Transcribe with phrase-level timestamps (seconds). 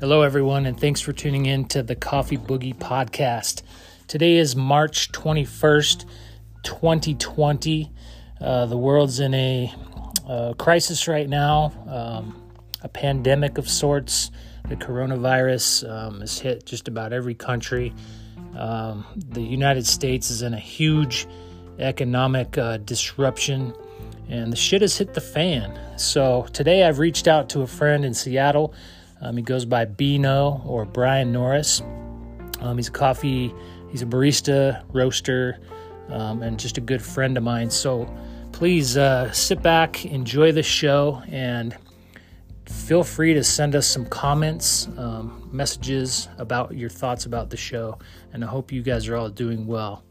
[0.00, 3.60] Hello, everyone, and thanks for tuning in to the Coffee Boogie podcast.
[4.08, 6.06] Today is March 21st,
[6.62, 7.92] 2020.
[8.40, 9.70] Uh, the world's in a
[10.26, 12.42] uh, crisis right now, um,
[12.80, 14.30] a pandemic of sorts.
[14.70, 17.92] The coronavirus um, has hit just about every country.
[18.56, 21.26] Um, the United States is in a huge
[21.78, 23.74] economic uh, disruption,
[24.30, 25.78] and the shit has hit the fan.
[25.98, 28.72] So today I've reached out to a friend in Seattle.
[29.20, 31.82] Um, he goes by Beeneaux or Brian Norris.
[32.60, 33.54] Um, he's a coffee,
[33.90, 35.58] he's a barista, roaster,
[36.08, 37.70] um, and just a good friend of mine.
[37.70, 38.12] So
[38.52, 41.76] please uh, sit back, enjoy the show, and
[42.66, 47.98] feel free to send us some comments, um, messages about your thoughts about the show.
[48.32, 50.04] And I hope you guys are all doing well.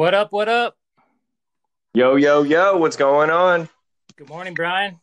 [0.00, 0.32] What up?
[0.32, 0.78] What up?
[1.92, 3.68] Yo, yo, yo, what's going on?
[4.16, 4.98] Good morning, Brian.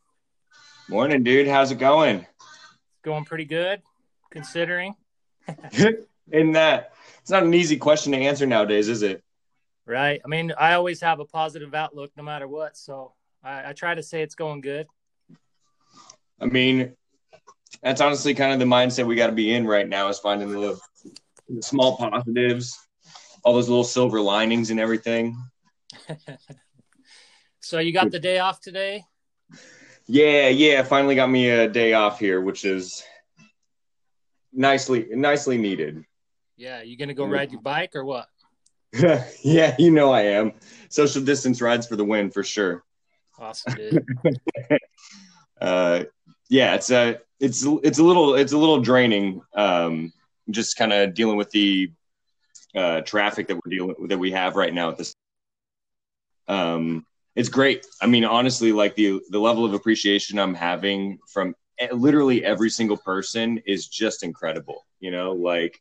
[0.90, 1.48] Morning, dude.
[1.48, 2.26] How's it going?
[3.04, 3.84] Going pretty good,
[4.32, 4.96] considering.
[6.32, 9.24] In that, it's not an easy question to answer nowadays, is it?
[9.86, 10.20] Right.
[10.26, 12.76] I mean, I always have a positive outlook no matter what.
[12.76, 14.88] So I, I try to say it's going good.
[16.42, 16.94] I mean,
[17.84, 20.50] that's honestly kind of the mindset we got to be in right now is finding
[20.50, 20.80] the,
[21.50, 22.87] the small positives,
[23.48, 25.42] all those little silver linings and everything.
[27.62, 29.06] so you got the day off today?
[30.06, 30.84] Yeah, yeah.
[30.84, 33.06] Finally got me a day off here, which is
[34.52, 36.04] nicely nicely needed.
[36.58, 38.28] Yeah, you gonna go ride your bike or what?
[39.44, 40.52] yeah, you know I am.
[40.90, 42.84] Social distance rides for the win for sure.
[43.40, 44.06] Awesome, dude.
[45.62, 46.04] uh,
[46.50, 49.42] yeah, it's a it's it's a little it's a little draining.
[49.56, 50.12] Um,
[50.50, 51.94] just kind of dealing with the
[52.76, 55.14] uh, traffic that we're dealing that we have right now at this.
[56.48, 57.06] Um,
[57.36, 57.86] it's great.
[58.02, 61.56] I mean, honestly, like the the level of appreciation I'm having from
[61.92, 64.86] literally every single person is just incredible.
[65.00, 65.80] You know, like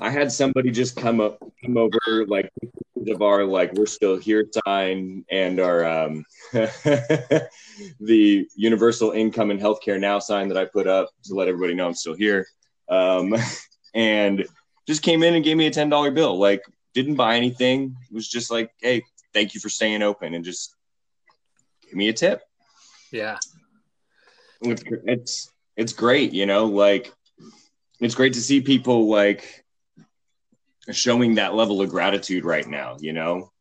[0.00, 2.50] I had somebody just come up come over like
[3.06, 10.00] of our like we're still here sign and our um the universal income and healthcare
[10.00, 12.46] now sign that I put up to let everybody know I'm still here.
[12.88, 13.34] Um
[13.94, 14.46] and
[14.88, 16.38] just came in and gave me a ten dollar bill.
[16.38, 17.94] Like didn't buy anything.
[18.10, 19.04] It was just like, hey,
[19.34, 20.74] thank you for staying open and just
[21.84, 22.42] give me a tip.
[23.12, 23.38] Yeah.
[24.62, 27.12] It's it's great, you know, like
[28.00, 29.64] it's great to see people like
[30.90, 33.52] showing that level of gratitude right now, you know?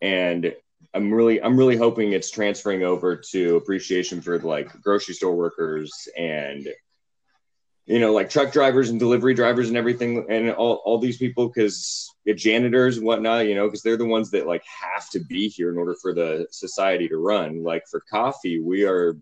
[0.00, 0.54] And
[0.94, 6.08] I'm really I'm really hoping it's transferring over to appreciation for like grocery store workers
[6.16, 6.68] and
[7.86, 11.48] you know, like truck drivers and delivery drivers and everything, and all, all these people,
[11.48, 15.48] because janitors and whatnot, you know, because they're the ones that like have to be
[15.48, 17.62] here in order for the society to run.
[17.62, 19.18] Like for coffee, we are,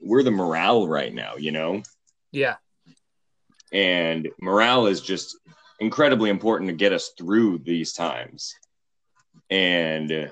[0.00, 1.82] we're the morale right now, you know?
[2.32, 2.56] Yeah.
[3.72, 5.36] And morale is just
[5.78, 8.56] incredibly important to get us through these times.
[9.50, 10.30] And,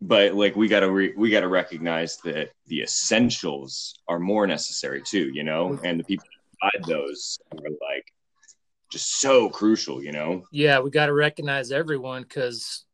[0.00, 5.30] but like we gotta re- we gotta recognize that the essentials are more necessary too
[5.32, 5.86] you know mm-hmm.
[5.86, 6.26] and the people
[6.60, 8.12] provide those are like
[8.90, 10.44] just so crucial, you know?
[10.52, 12.84] Yeah, we got to recognize everyone because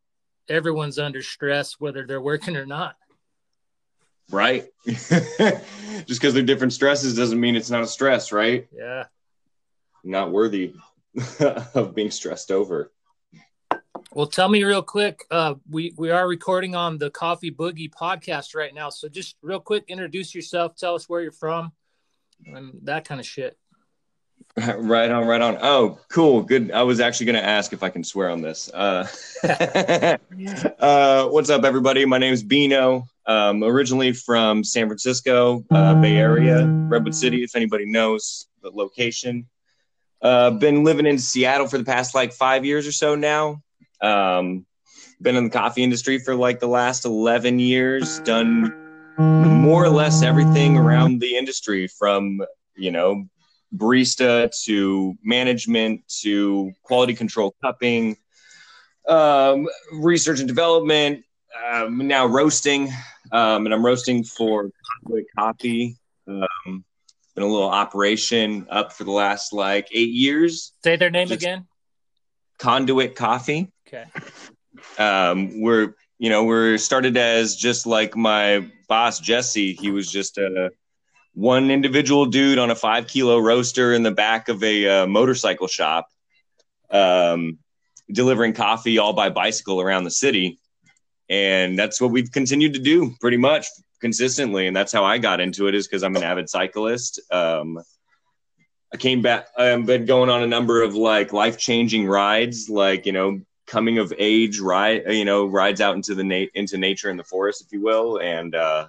[0.49, 2.97] everyone's under stress, whether they're working or not.
[4.31, 4.67] Right.
[4.87, 8.67] just because they're different stresses doesn't mean it's not a stress, right?
[8.73, 9.05] Yeah.
[10.05, 10.75] Not worthy
[11.75, 12.91] of being stressed over.
[14.15, 15.25] Well, tell me real quick.
[15.31, 19.61] Uh, we we are recording on the Coffee Boogie podcast right now, so just real
[19.61, 20.77] quick, introduce yourself.
[20.77, 21.73] Tell us where you're from
[22.47, 23.57] and that kind of shit.
[24.77, 25.57] Right on, right on.
[25.63, 26.43] Oh, cool.
[26.43, 26.73] Good.
[26.73, 28.69] I was actually going to ask if I can swear on this.
[28.69, 29.09] Uh,
[30.79, 32.05] uh, what's up, everybody?
[32.05, 33.05] My name is Beeneaux.
[33.27, 39.47] Um, originally from San Francisco, uh, Bay Area, Redwood City, if anybody knows the location.
[40.21, 43.63] Uh, been living in Seattle for the past like five years or so now.
[44.03, 44.67] Um,
[45.21, 48.82] been in the coffee industry for like the last 11 years, done
[49.19, 52.43] more or less everything around the industry from,
[52.77, 53.27] you know,
[53.77, 58.17] barista to management to quality control cupping,
[59.09, 61.25] um, research and development,
[61.73, 62.89] um, now roasting.
[63.31, 64.71] Um, and I'm roasting for
[65.03, 65.97] conduit Coffee.
[66.27, 66.85] Um,
[67.35, 70.73] been a little operation up for the last like eight years.
[70.85, 71.67] Say their name Just- again.
[72.59, 73.73] Conduit Coffee.
[73.89, 74.05] Okay.
[74.99, 79.73] Um, we're you know we're started as just like my boss Jesse.
[79.73, 80.71] He was just a
[81.35, 85.67] one individual dude on a five kilo roaster in the back of a uh, motorcycle
[85.67, 86.07] shop,
[86.91, 87.59] um,
[88.09, 90.61] delivering coffee all by bicycle around the city,
[91.29, 93.67] and that's what we've continued to do pretty much
[94.01, 94.69] consistently.
[94.69, 97.21] And that's how I got into it is because I'm an avid cyclist.
[97.33, 97.81] Um,
[98.95, 99.49] I came back.
[99.59, 103.41] I've been going on a number of like life changing rides, like you know
[103.73, 107.25] coming of age ride, you know rides out into the na- into nature in the
[107.25, 108.55] forest, if you will, and.
[108.55, 108.89] uh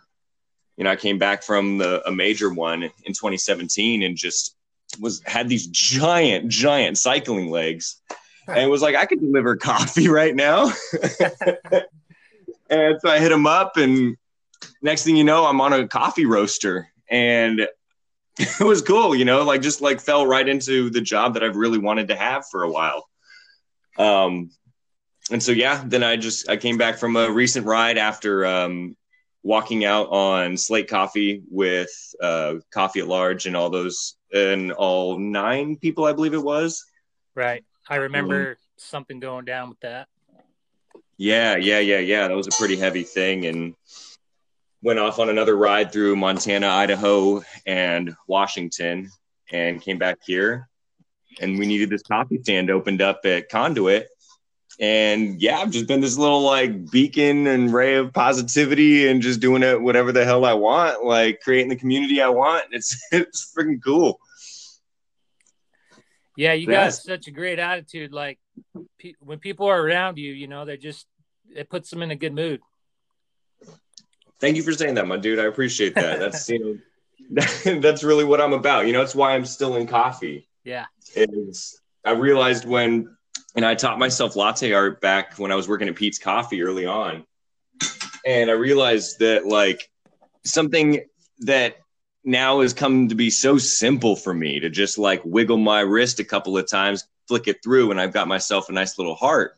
[0.78, 4.56] you know, I came back from the a major one in 2017 and just
[5.00, 8.02] was had these giant, giant cycling legs,
[8.48, 10.72] and it was like I could deliver coffee right now.
[12.70, 14.18] and so I hit him up, and
[14.82, 17.60] next thing you know, I'm on a coffee roaster, and
[18.40, 19.16] it was cool.
[19.16, 22.16] You know, like just like fell right into the job that I've really wanted to
[22.16, 23.08] have for a while.
[23.98, 24.50] Um,
[25.34, 28.96] and so yeah, then I just I came back from a recent ride after um
[29.44, 31.90] walking out on Slate Coffee with
[32.22, 36.86] uh, Coffee at Large and all those and all nine people, I believe it was.
[37.36, 37.66] Right.
[37.90, 38.60] I remember Mm-hmm.
[38.78, 40.08] something going down with that.
[41.18, 42.28] Yeah, yeah, yeah, yeah.
[42.30, 43.76] That was a pretty heavy thing, and
[44.82, 49.10] went off on another ride through Montana, Idaho, and Washington,
[49.52, 50.70] and came back here.
[51.42, 54.08] And we needed this coffee stand opened up at Conduit.
[54.80, 59.40] And yeah, I've just been this little like beacon and ray of positivity and just
[59.40, 62.66] doing it whatever the hell I want, like creating the community I want.
[62.72, 64.20] It's it's freaking cool.
[66.36, 66.98] Yeah, you Yes.
[66.98, 68.12] got such a great attitude.
[68.12, 68.40] Like
[69.00, 71.06] pe- when people are around you, you know, they just
[71.56, 72.62] it puts them in a good mood.
[74.40, 75.40] Thank you for saying that, my dude.
[75.40, 76.20] I appreciate that.
[76.20, 76.78] That's you know
[77.80, 78.88] that's really what I'm about.
[78.88, 80.48] You know, it's why I'm still in coffee.
[80.64, 80.86] Yeah.
[81.16, 83.16] is I realized when,
[83.56, 86.86] and I taught myself latte art back when I was working at Peet's Coffee early
[86.86, 87.26] on.
[88.26, 89.90] And I realized that, like,
[90.44, 91.02] something
[91.40, 91.78] that
[92.24, 96.22] now has come to be so simple for me to just like wiggle my wrist
[96.22, 99.56] a couple of times, flick it through, and I've got myself a nice little heart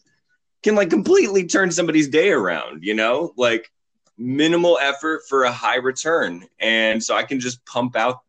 [0.65, 3.31] can like completely turn somebody's day around, you know?
[3.37, 3.71] Like,
[4.17, 6.43] minimal effort for a high return.
[6.59, 8.21] And so I can just pump out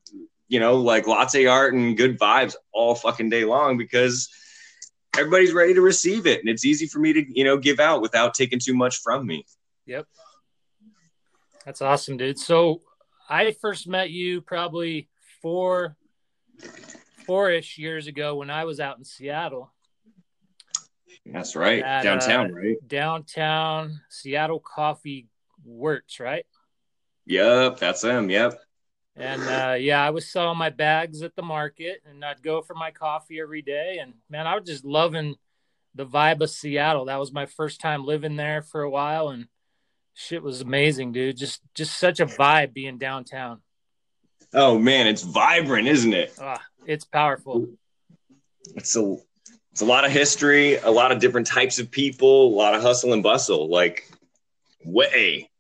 [0.49, 4.29] you know, like latte art and good vibes all fucking day long because
[5.19, 6.41] everybody's ready to receive it.
[6.41, 9.27] And it's easy for me to, you know, give out without taking too much from
[9.27, 9.45] me.
[9.87, 10.07] Yep.
[11.65, 12.39] That's awesome, dude.
[12.39, 12.83] So
[13.29, 15.09] I first met you probably
[15.43, 15.97] four
[17.27, 19.73] four ish years ago when I was out in Seattle.
[21.25, 21.83] That's right.
[21.83, 22.77] At, Downtown, uh, right?
[22.87, 25.27] Downtown Seattle Coffee
[25.65, 26.47] Works, right?
[27.27, 27.79] Yep.
[27.79, 28.31] That's them.
[28.31, 28.61] Yep.
[29.17, 32.75] And uh, yeah, I was selling my bags at the market, and I'd go for
[32.75, 33.99] my coffee every day.
[34.01, 35.37] And man, I was just loving
[35.95, 37.07] the vibe of Seattle.
[37.07, 39.47] That was my first time living there for a while, and
[40.13, 41.39] shit was amazing, dude.
[41.39, 43.63] Just just such a vibe being downtown.
[44.53, 46.35] Oh man, it's vibrant, isn't it?
[46.39, 47.69] Ah, it's powerful.
[48.75, 49.17] It's a
[49.73, 52.83] it's a lot of history, a lot of different types of people, a lot of
[52.83, 53.71] hustle and bustle.
[53.71, 54.11] Like
[54.85, 55.51] way.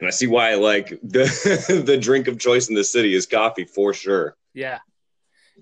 [0.00, 3.64] And I see why like the the drink of choice in the city is coffee
[3.64, 4.36] for sure.
[4.54, 4.78] Yeah.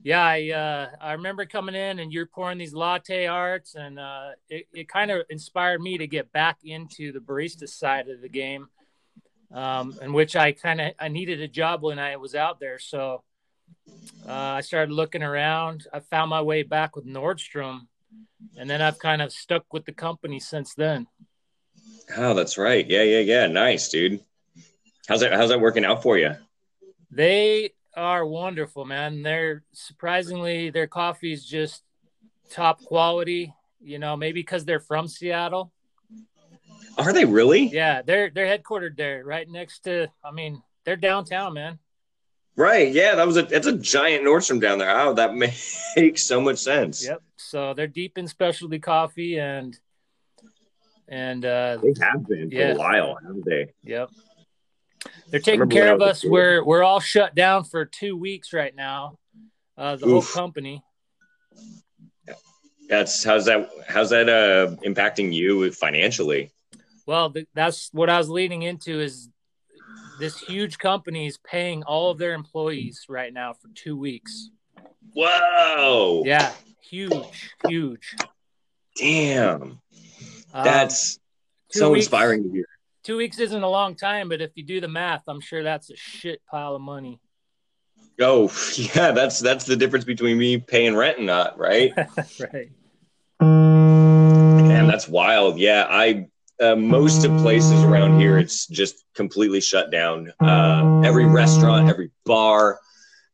[0.05, 4.31] Yeah, I uh, I remember coming in and you're pouring these latte arts, and uh,
[4.49, 8.29] it, it kind of inspired me to get back into the barista side of the
[8.29, 8.69] game,
[9.53, 12.79] um, in which I kind of I needed a job when I was out there.
[12.79, 13.25] So
[14.27, 15.87] uh, I started looking around.
[15.93, 17.89] I found my way back with Nordstrom,
[18.57, 21.09] and then I've kind of stuck with the company since then.
[22.17, 22.89] Oh, that's right.
[22.89, 23.47] Yeah, yeah, yeah.
[23.49, 24.21] Nice, dude.
[25.09, 26.35] How's that how's that working out for you?
[27.11, 29.23] They are wonderful, man.
[29.23, 31.83] They're surprisingly their coffee is just
[32.51, 33.55] top quality.
[33.81, 35.73] You know, maybe because they're from Seattle.
[36.99, 37.69] Are they really?
[37.69, 40.09] Yeah, they're they're headquartered there, right next to.
[40.25, 41.79] I mean, they're downtown, man.
[42.57, 42.93] Right.
[42.93, 44.91] Yeah, that was a it's a giant Nordstrom down there.
[45.01, 45.35] Oh, that
[45.97, 47.07] makes so much sense.
[47.07, 47.23] Yep.
[47.37, 49.79] So they're deep in specialty coffee and
[51.09, 52.73] and uh They have been for Yeah.
[52.73, 53.73] a while, haven't they?
[53.85, 54.11] yep.
[55.31, 56.25] They're taking care of us.
[56.25, 59.19] We're we're all shut down for two weeks right now.
[59.77, 60.25] Uh, the Oof.
[60.33, 60.83] whole company.
[62.89, 66.51] That's how's that how's that uh impacting you financially?
[67.07, 69.29] Well, th- that's what I was leading into is
[70.19, 74.51] this huge company is paying all of their employees right now for two weeks.
[75.15, 76.23] Whoa.
[76.25, 78.17] Yeah, huge, huge.
[78.97, 79.63] Damn.
[79.63, 81.17] Um, That's
[81.73, 82.67] two so weeks- inspiring to hear.
[83.09, 85.89] Two weeks isn't a long time, but if you do the math, I'm sure that's
[85.89, 87.19] a shit pile of money.
[88.21, 91.95] Oh yeah, that's that's the difference between me paying rent and not, right?
[91.97, 92.71] right.
[93.41, 95.59] And that's wild.
[95.59, 96.29] Yeah, I
[96.61, 100.31] uh, most of places around here, it's just completely shut down.
[100.39, 102.79] Uh, every restaurant, every bar,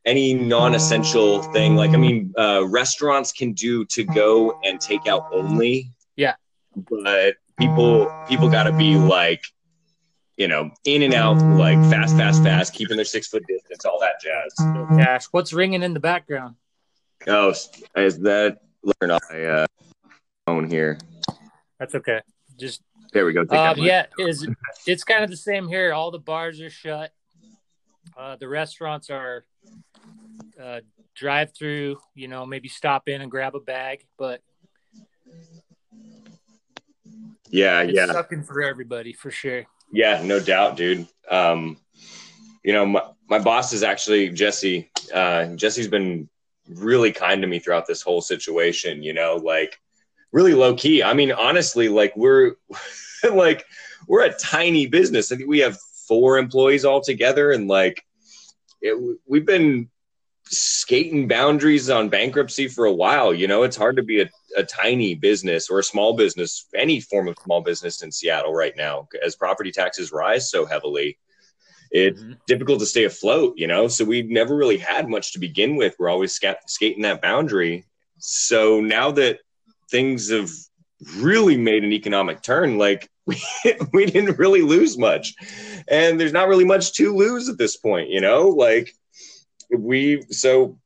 [0.04, 1.74] any non-essential thing.
[1.74, 5.90] Like I mean, uh, restaurants can do to go and take out only.
[6.14, 6.34] Yeah,
[6.76, 9.42] but people people got to be like
[10.36, 14.00] you know, in and out, like fast, fast, fast, keeping their six foot distance, all
[14.00, 14.52] that jazz.
[14.98, 16.56] Gosh, what's ringing in the background?
[17.26, 17.50] Oh,
[17.96, 19.66] is that learn off my uh,
[20.46, 20.98] phone here?
[21.78, 22.20] That's okay.
[22.58, 23.42] Just there we go.
[23.50, 24.46] Um, yeah, is
[24.86, 25.92] it's kind of the same here.
[25.92, 27.12] All the bars are shut.
[28.16, 29.44] Uh, the restaurants are
[30.60, 30.80] uh,
[31.14, 31.98] drive through.
[32.14, 34.42] You know, maybe stop in and grab a bag, but
[37.50, 39.64] yeah, yeah, sucking for everybody for sure.
[39.92, 41.06] Yeah, no doubt, dude.
[41.30, 41.76] Um,
[42.64, 44.90] you know, my, my boss is actually Jesse.
[45.12, 46.28] Uh, Jesse's been
[46.68, 49.80] really kind to me throughout this whole situation, you know, like
[50.32, 51.02] really low key.
[51.02, 52.54] I mean, honestly, like we're
[53.32, 53.64] like
[54.06, 55.30] we're a tiny business.
[55.30, 58.04] I think we have four employees all together and like
[58.82, 59.88] it, we've been
[60.46, 63.34] skating boundaries on bankruptcy for a while.
[63.34, 67.00] You know, it's hard to be a, a tiny business or a small business, any
[67.00, 71.18] form of small business in Seattle right now, as property taxes rise so heavily.
[71.90, 72.32] It's mm-hmm.
[72.46, 73.88] difficult to stay afloat, you know.
[73.88, 75.94] So we never really had much to begin with.
[75.98, 77.84] We're always scat- skating that boundary.
[78.18, 79.38] So now that
[79.90, 80.50] things have
[81.16, 83.40] really made an economic turn, like we,
[83.92, 85.34] we didn't really lose much,
[85.88, 88.48] and there's not really much to lose at this point, you know.
[88.48, 88.94] Like
[89.74, 90.78] we so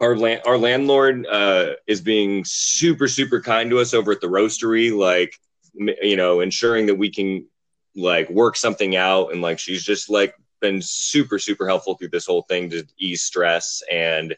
[0.00, 4.26] our land our landlord uh, is being super super kind to us over at the
[4.26, 5.38] roastery like
[5.74, 7.46] you know ensuring that we can
[7.94, 9.32] like work something out.
[9.32, 13.22] And like she's just like been super super helpful through this whole thing to ease
[13.22, 13.82] stress.
[13.90, 14.36] And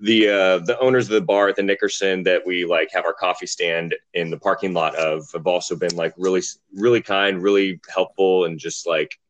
[0.00, 3.14] the uh the owners of the bar at the nickerson that we like have our
[3.14, 6.42] coffee stand in the parking lot of have also been like really
[6.74, 9.20] really kind really helpful and just like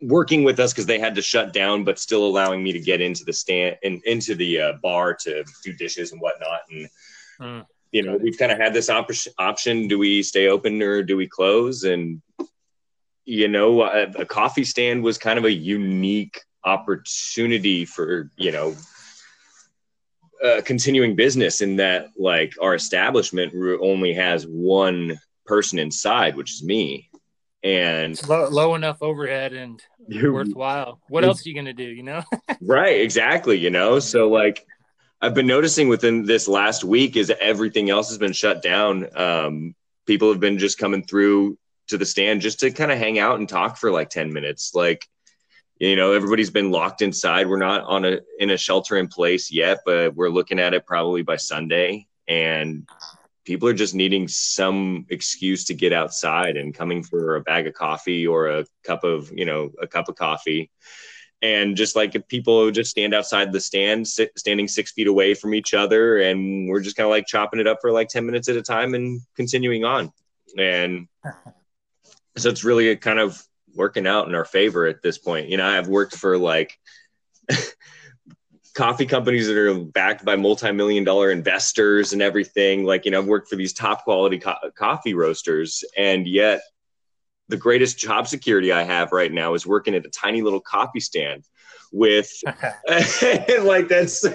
[0.00, 3.00] working with us because they had to shut down, but still allowing me to get
[3.00, 6.60] into the stand and into the uh, bar to do dishes and whatnot.
[6.70, 6.88] And
[7.40, 11.02] mm, you know, we've kind of had this op- option: do we stay open or
[11.02, 11.84] do we close?
[11.84, 12.20] And
[13.24, 18.74] you know, a, a coffee stand was kind of a unique opportunity for you know
[20.44, 26.62] uh, continuing business in that like our establishment only has one person inside, which is
[26.62, 27.08] me
[27.66, 31.00] and low, low, enough overhead and you, worthwhile.
[31.08, 31.82] What else are you gonna do?
[31.82, 32.22] You know?
[32.60, 33.58] right, exactly.
[33.58, 34.64] You know, so like
[35.20, 39.08] I've been noticing within this last week is everything else has been shut down.
[39.16, 39.74] Um,
[40.06, 41.58] people have been just coming through
[41.88, 44.72] to the stand just to kind of hang out and talk for like 10 minutes.
[44.74, 45.08] Like,
[45.78, 47.48] you know, everybody's been locked inside.
[47.48, 50.86] We're not on a in a shelter in place yet, but we're looking at it
[50.86, 52.06] probably by Sunday.
[52.28, 52.88] And
[53.46, 57.74] people are just needing some excuse to get outside and coming for a bag of
[57.74, 60.70] coffee or a cup of you know a cup of coffee.
[61.42, 65.34] And just like if people just stand outside the stand sit, standing six feet away
[65.34, 68.24] from each other and we're just kind of like chopping it up for like 10
[68.24, 70.12] minutes at a time and continuing on.
[70.58, 71.08] And
[72.36, 73.40] so it's really kind of
[73.74, 75.48] working out in our favor at this point.
[75.48, 76.78] You know i've worked for like
[78.76, 83.26] coffee companies that are backed by multi-million dollar investors and everything like you know i've
[83.26, 85.82] worked for these top quality co- coffee roasters.
[85.96, 86.60] And yet
[87.48, 91.00] the greatest job security i have right now is working at a tiny little coffee
[91.00, 91.44] stand
[91.90, 92.30] with
[93.62, 94.26] like that's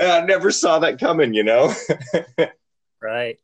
[0.00, 1.74] i never saw that coming you know?
[3.02, 3.38] Right.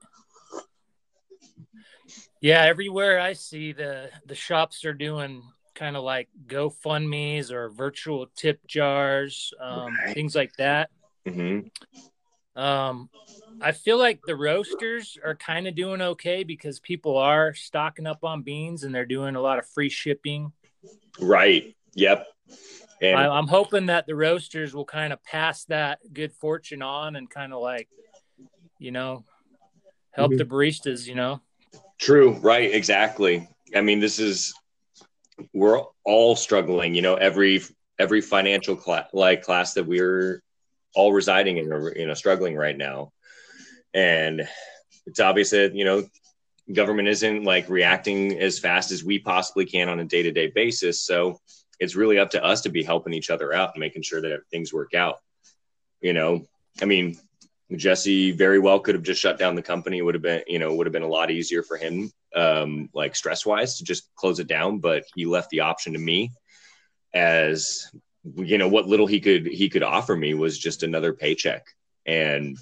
[2.42, 5.42] Yeah everywhere i see the the shops are doing
[5.76, 10.14] kind of like GoFundMe's or virtual tip jars, um, right.
[10.14, 10.90] things like that.
[11.26, 11.68] Mm-hmm.
[12.60, 13.10] Um,
[13.60, 18.24] I feel like the roasters are kind of doing okay because people are stocking up
[18.24, 20.52] on beans and they're doing a lot of free shipping.
[21.20, 21.76] Right.
[21.94, 22.26] Yep.
[23.02, 27.16] And I, am hoping that the roasters will kind of pass that good fortune on
[27.16, 27.88] and kind of like,
[28.78, 29.24] you know,
[30.12, 30.38] help mm-hmm.
[30.38, 31.42] the baristas, you know.
[31.98, 32.32] True.
[32.40, 32.74] Right.
[32.74, 33.46] Exactly.
[33.74, 34.54] I mean, this is
[35.52, 36.94] we're all struggling.
[36.94, 37.62] You know, every
[37.98, 40.42] every financial class like class that we're
[40.94, 43.12] all residing in, or you know, struggling right now,
[43.94, 44.48] and
[45.06, 46.04] it's obvious that you know
[46.72, 50.48] government isn't like reacting as fast as we possibly can on a day to day
[50.48, 51.04] basis.
[51.04, 51.40] So
[51.78, 54.40] it's really up to us to be helping each other out and making sure that
[54.50, 55.18] things work out.
[56.00, 56.46] You know,
[56.80, 57.18] I mean,
[57.74, 59.98] Jesse very well could have just shut down the company.
[59.98, 62.88] It would have been, you know, would have been a lot easier for him, um,
[62.94, 64.78] like stress wise, to just close it down.
[64.78, 66.30] But he left the option to me
[67.14, 67.90] as
[68.34, 71.64] you know what little he could he could offer me was just another paycheck
[72.04, 72.58] and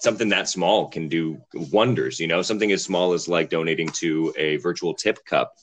[0.00, 1.38] something that small can do
[1.72, 5.54] wonders you know something as small as like donating to a virtual tip cup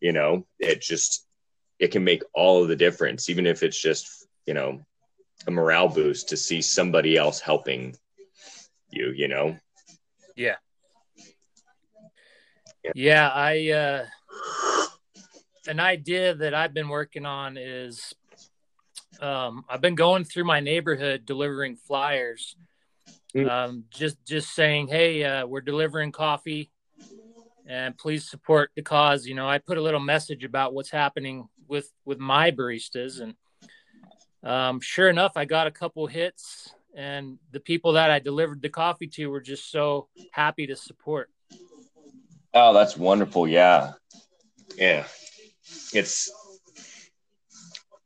[0.00, 1.26] you know it just
[1.78, 4.80] it can make all of the difference even if it's just you know
[5.46, 7.96] a morale boost to see somebody else helping
[8.90, 9.56] you you know
[10.36, 10.56] yeah
[12.84, 14.04] yeah, yeah i uh
[15.68, 18.14] an idea that i've been working on is
[19.20, 22.56] um i've been going through my neighborhood delivering flyers
[23.34, 23.48] mm.
[23.48, 26.70] um just just saying hey uh we're delivering coffee
[27.66, 29.26] and please support the cause.
[29.26, 33.34] You know i put a little message about what's happening with with my baristas and
[34.44, 38.68] um, sure enough i got a couple hits and the people that i delivered the
[38.68, 41.30] coffee to were just so happy to support
[42.54, 43.48] oh that's wonderful.
[43.48, 43.92] Yeah.
[44.76, 45.04] Yeah.
[45.92, 46.30] It's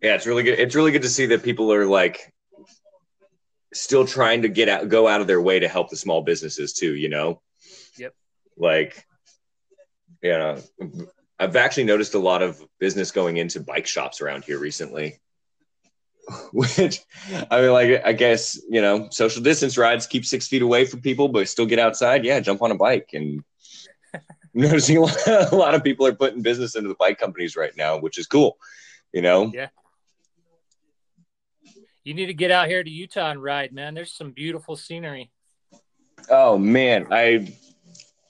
[0.02, 0.58] yeah it's really good.
[0.58, 2.32] It's really good to see that people are like
[3.72, 6.72] still trying to get out go out of their way to help the small businesses
[6.72, 7.40] too you know?
[7.98, 8.14] Yep.
[8.56, 9.04] Like
[10.22, 10.58] yeah.
[11.38, 15.20] I've actually noticed a lot of business going into bike shops around here recently.
[16.52, 17.00] Which
[17.52, 21.00] i mean like i guess you know social distance rides keep six feet away from
[21.00, 22.24] people but still get outside.
[22.24, 23.44] Yeah jump on a bike and
[24.68, 27.76] noticing a lot, a lot of people are putting business into the bike companies right
[27.76, 28.58] now which is cool
[29.12, 29.50] you know?
[29.52, 29.68] Yeah.
[32.04, 33.94] You need to get out here to utah and ride man.
[33.94, 35.30] There's some beautiful scenery.
[36.30, 37.06] Oh man.
[37.10, 37.52] I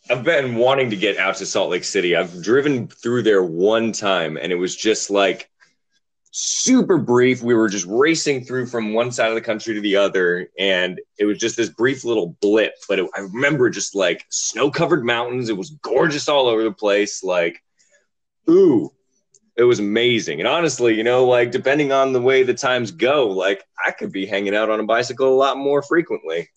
[0.09, 2.15] I've been wanting to get out to Salt Lake City.
[2.15, 5.51] I've driven through there one time and it was just like
[6.39, 7.43] super brief.
[7.43, 11.01] We were just racing through from one side of the country to the other and
[11.19, 15.49] it was just this brief little blip, but it, I remember just like snow-covered mountains.
[15.49, 17.63] It was gorgeous all over the place like
[18.51, 18.93] ooh,
[19.57, 20.41] it was amazing.
[20.41, 24.13] And honestly, you know, like depending on the way the times go, like I could
[24.13, 26.51] be hanging out on a bicycle a lot more frequently.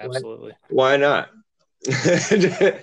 [0.00, 0.52] Absolutely.
[0.68, 1.30] Why, why not?
[1.82, 2.82] it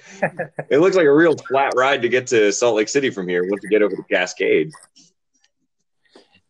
[0.79, 3.61] looks like a real flat ride to get to Salt Lake City from here once
[3.61, 4.73] you get over the Cascades.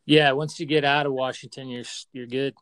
[0.06, 2.54] Yeah, once you get out of Washington, you're you're good.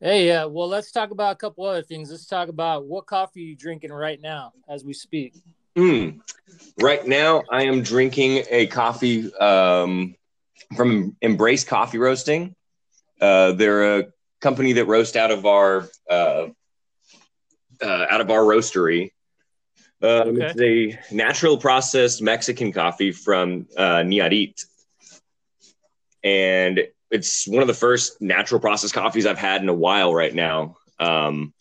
[0.00, 2.10] Hey, uh, well, let's talk about a couple other things.
[2.10, 5.34] Let's talk about what coffee you drinking right now as we speak.
[5.76, 6.20] Mm.
[6.80, 10.16] Right now, I am drinking a coffee um,
[10.74, 12.56] from Embrace Coffee Roasting.
[13.20, 14.06] Uh, they're a
[14.40, 16.46] company that roast out of our uh,
[17.82, 19.12] uh, out of our roastery.
[20.02, 20.52] Um, okay.
[20.56, 24.64] It's a natural processed Mexican coffee from uh, Nayarit,
[26.24, 30.34] and it's one of the first natural processed coffees I've had in a while right
[30.34, 30.76] now.
[30.98, 31.52] Um,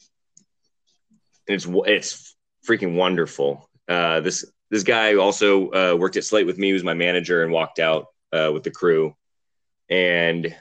[1.48, 2.36] it's it's
[2.68, 3.70] freaking wonderful.
[3.88, 6.68] Uh, this this guy also uh, worked at Slate with me.
[6.68, 9.16] He was my manager and walked out uh, with the crew,
[9.90, 10.56] and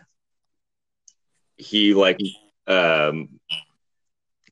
[1.57, 2.19] he like
[2.67, 3.41] um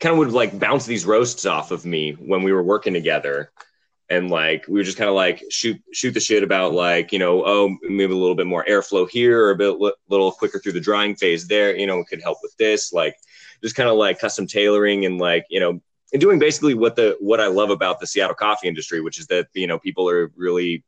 [0.00, 3.50] kind of would like bounce these roasts off of me when we were working together.
[4.08, 7.18] And like we were just kind of like shoot shoot the shit about like you
[7.18, 9.76] know oh maybe a little bit more airflow here or a bit
[10.08, 13.16] little quicker through the drying phase there you know could help with this like
[13.64, 15.80] just kind of like custom tailoring and like you know
[16.12, 19.26] and doing basically what the what I love about the Seattle coffee industry which is
[19.26, 20.84] that you know people are really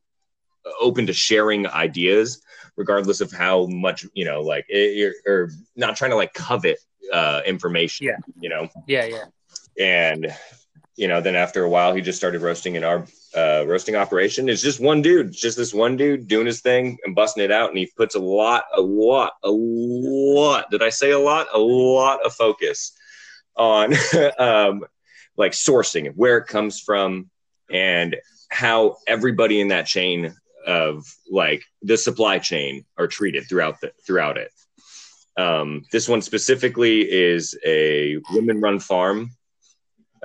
[0.64, 2.40] uh, open to sharing ideas
[2.76, 6.78] regardless of how much you know like you're or not trying to like covet
[7.12, 8.16] uh information yeah.
[8.40, 8.68] you know?
[8.86, 9.24] Yeah yeah.
[9.80, 10.34] And
[10.96, 14.48] you know then after a while he just started roasting in our uh roasting operation.
[14.48, 17.70] It's just one dude just this one dude doing his thing and busting it out
[17.70, 21.46] and he puts a lot a lot a lot did i say a lot?
[21.52, 22.92] A lot of focus
[23.56, 23.94] on
[24.38, 24.84] um
[25.36, 27.30] like sourcing where it comes from
[27.70, 28.16] and
[28.50, 30.34] how everybody in that chain
[30.66, 34.50] of like the supply chain are treated throughout the throughout it.
[35.38, 39.30] Um, this one specifically is a women-run farm,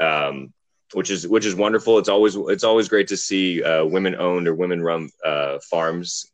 [0.01, 0.51] um,
[0.93, 1.99] which is which is wonderful.
[1.99, 6.25] It's always it's always great to see uh, women-owned or women-run uh, farms,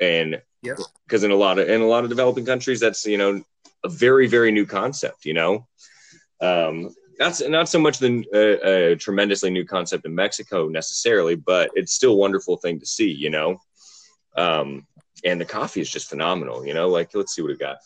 [0.00, 3.42] and because in a lot of in a lot of developing countries, that's you know
[3.84, 5.24] a very very new concept.
[5.24, 5.66] You know,
[6.40, 11.72] um, that's not so much the uh, a tremendously new concept in Mexico necessarily, but
[11.74, 13.58] it's still a wonderful thing to see, you know.
[14.36, 14.86] Um,
[15.24, 16.88] and the coffee is just phenomenal, you know.
[16.88, 17.78] Like, let's see what we got.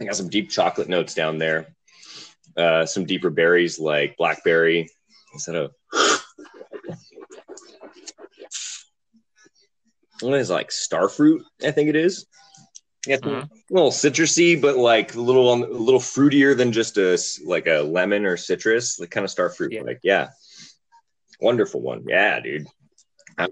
[0.00, 1.74] I got some deep chocolate notes down there.
[2.56, 4.90] Uh, some deeper berries like blackberry
[5.32, 5.72] instead of
[10.20, 11.40] what is like starfruit?
[11.64, 12.26] I think it is.
[13.06, 13.30] Yeah, mm-hmm.
[13.34, 17.80] a little citrusy, but like a little a little fruitier than just a like a
[17.80, 19.72] lemon or citrus, like kind of star fruit.
[19.72, 19.82] Yeah.
[19.82, 20.28] Like yeah,
[21.42, 22.04] Wonderful one.
[22.06, 22.68] Yeah, dude.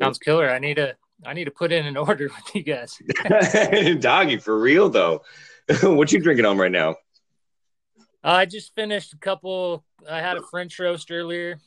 [0.01, 0.51] Sounds killer.
[0.51, 2.99] I need to I need to put in an order with you guys.
[4.01, 5.23] Doggy, for real though.
[5.83, 6.97] what you drinking on right now?
[8.23, 9.85] Uh, I just finished a couple.
[10.09, 11.59] I had a French roast earlier,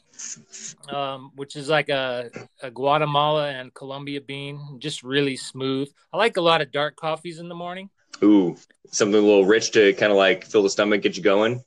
[0.89, 2.29] um, which is like a,
[2.61, 5.89] a Guatemala and Colombia bean, just really smooth.
[6.11, 7.89] I like a lot of dark coffees in the morning.
[8.21, 8.55] Ooh,
[8.91, 11.63] something a little rich to kind of like fill the stomach, get you going.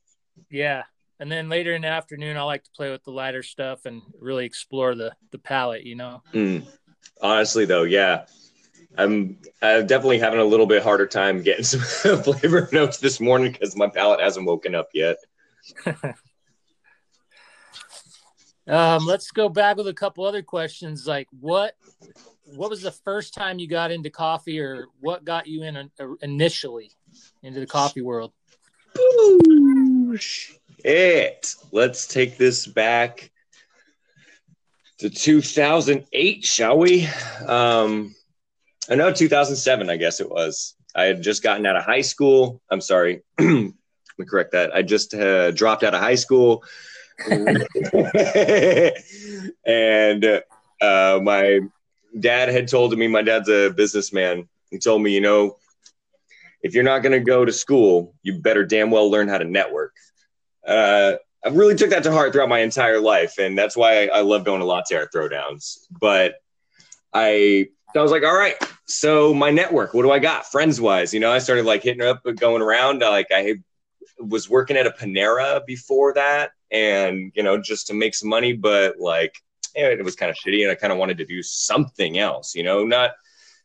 [0.50, 0.84] Yeah,
[1.18, 4.02] and then later in the afternoon, I like to play with the lighter stuff and
[4.20, 5.84] really explore the the palate.
[5.84, 6.22] You know.
[6.32, 6.66] Mm.
[7.22, 8.26] Honestly, though, yeah,
[8.98, 11.80] I'm I'm definitely having a little bit harder time getting some
[12.22, 15.16] flavor notes this morning because my palate hasn't woken up yet.
[18.66, 21.06] um, let's go back with a couple other questions.
[21.06, 21.74] Like, what
[22.44, 25.90] what was the first time you got into coffee, or what got you in a,
[25.98, 26.92] a, initially
[27.42, 28.32] into the coffee world?
[30.84, 31.54] It.
[31.72, 33.30] Let's take this back
[34.98, 37.08] to 2008, shall we?
[37.46, 38.14] Um,
[38.88, 40.74] I know 2007, I guess it was.
[40.94, 42.62] I had just gotten out of high school.
[42.70, 43.22] I'm sorry.
[43.38, 44.74] Let me correct that.
[44.74, 46.64] I just uh, dropped out of high school.
[47.30, 47.64] and
[50.80, 51.60] uh, my
[52.18, 54.48] dad had told me, my dad's a businessman.
[54.70, 55.56] He told me, you know,
[56.62, 59.44] if you're not going to go to school, you better damn well learn how to
[59.44, 59.94] network.
[60.66, 64.20] Uh, I really took that to heart throughout my entire life, and that's why I,
[64.20, 65.86] love going to latte art throwdowns.
[66.00, 66.34] But
[67.12, 71.14] I I was like, all right, so my network, what do I got friends wise?
[71.14, 73.00] You know, I started like hitting up, going around.
[73.00, 73.56] Like I
[74.18, 78.52] was working at a Panera before that, and you know, just to make some money,
[78.52, 79.36] but like
[79.74, 82.54] it was kind of shitty, and I kind of wanted to do something else.
[82.54, 83.12] You know, not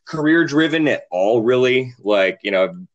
[0.05, 1.93] career driven at all, really.
[1.99, 2.85] Like you know,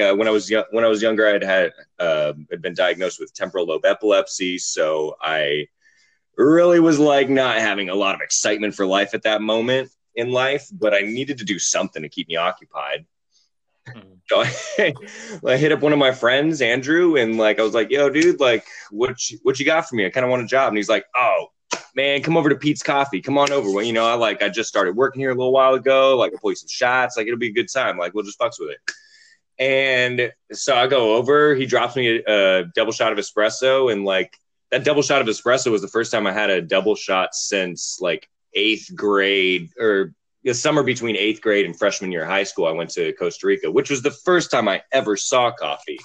[0.00, 3.20] uh, when I was young, when I was younger, I'd had uh, had been diagnosed
[3.20, 5.68] with temporal lobe epilepsy, so I
[6.36, 10.30] really was like not having a lot of excitement for life at that moment in
[10.30, 13.06] life, but I needed to do something to keep me occupied.
[13.86, 14.00] Hmm.
[14.28, 14.94] So I,
[15.46, 18.40] I, hit up one of my friends, Andrew, and like I was like, "Yo, dude,
[18.40, 20.06] like, what you, what you got for me?
[20.06, 21.48] I kind of want a job." And he's like, "Oh,
[21.94, 23.20] man, come over to Peet's Coffee.
[23.20, 23.70] Come on over.
[23.70, 26.16] Well, you know, I like I just started working here a little while ago.
[26.16, 27.16] Like, I'll pull you some shots.
[27.16, 27.98] Like, it'll be a good time.
[27.98, 28.78] Like, we'll just fucks with it."
[29.58, 31.54] And so I go over.
[31.54, 34.38] He drops me a, a double shot of espresso, and like
[34.70, 37.98] that double shot of espresso was the first time I had a double shot since
[38.00, 42.66] like eighth grade or the summer between eighth grade and freshman year of high school,
[42.66, 45.98] I went to Costa Rica, which was the first time I ever saw coffee,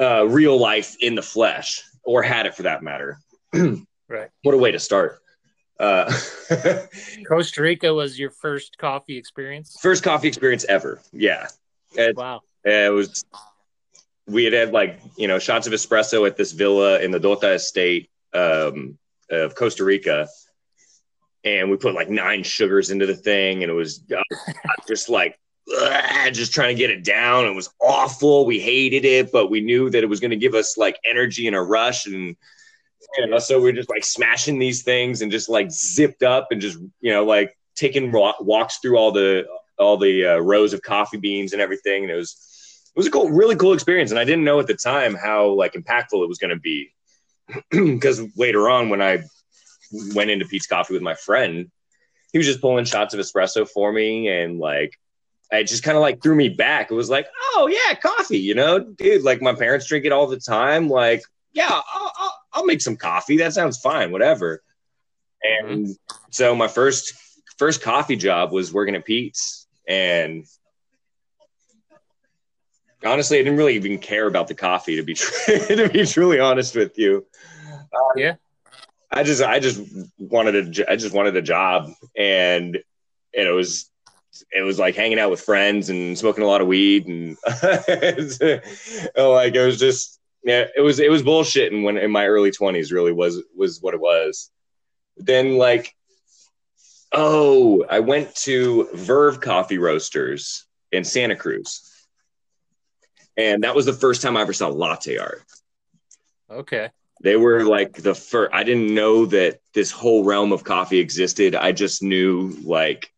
[0.00, 3.18] uh, real life in the flesh, or had it for that matter.
[3.52, 4.30] right.
[4.42, 5.18] What a way to start.
[5.78, 6.10] Uh,
[7.28, 9.76] Costa Rica was your first coffee experience?
[9.80, 11.00] First coffee experience ever.
[11.12, 11.48] Yeah.
[11.96, 12.40] It, wow.
[12.64, 13.24] It was,
[14.26, 17.54] we had had like, you know, shots of espresso at this villa in the Dota
[17.54, 18.98] estate um,
[19.30, 20.28] of Costa Rica
[21.44, 24.22] and we put like nine sugars into the thing, and it was uh,
[24.88, 25.38] just like
[25.76, 27.46] ugh, just trying to get it down.
[27.46, 28.46] It was awful.
[28.46, 31.46] We hated it, but we knew that it was going to give us like energy
[31.46, 32.36] and a rush, and
[33.18, 36.48] you know, so we are just like smashing these things and just like zipped up
[36.50, 39.44] and just you know like taking walks through all the
[39.78, 43.10] all the uh, rows of coffee beans and everything, and it was it was a
[43.10, 44.10] cool, really cool experience.
[44.10, 46.92] And I didn't know at the time how like impactful it was going to be
[47.70, 49.24] because later on when I
[50.14, 51.70] went into Peet's Coffee with my friend,
[52.32, 54.98] he was just pulling shots of espresso for me and like
[55.52, 56.90] it just kind of like threw me back.
[56.90, 59.22] It was like, oh yeah, coffee, you know, dude.
[59.22, 60.88] Like my parents drink it all the time.
[60.88, 63.38] Like, yeah, I'll, I'll, I'll make some coffee.
[63.38, 64.62] That sounds fine, whatever.
[65.42, 66.16] And mm-hmm.
[66.30, 67.14] so my first
[67.58, 70.46] first coffee job was working at Peet's, and
[73.04, 76.74] honestly, I didn't really even care about the coffee to be to be truly honest
[76.74, 77.26] with you.
[77.92, 78.34] Uh, yeah.
[79.10, 79.80] I just I just
[80.18, 82.78] wanted a I just wanted a job and
[83.36, 83.90] and it was
[84.50, 89.54] it was like hanging out with friends and smoking a lot of weed and like
[89.54, 93.12] it was just yeah it was it was bullshitting when in my early 20s really
[93.12, 94.50] was was what it was
[95.16, 95.94] then like
[97.14, 101.90] oh I went to Verve Coffee Roasters in Santa Cruz.
[103.36, 105.42] And that was the first time I ever saw latte art.
[106.50, 106.90] Okay.
[107.22, 111.54] They were like the first i didn't know that this whole realm of coffee existed.
[111.54, 113.10] I just knew like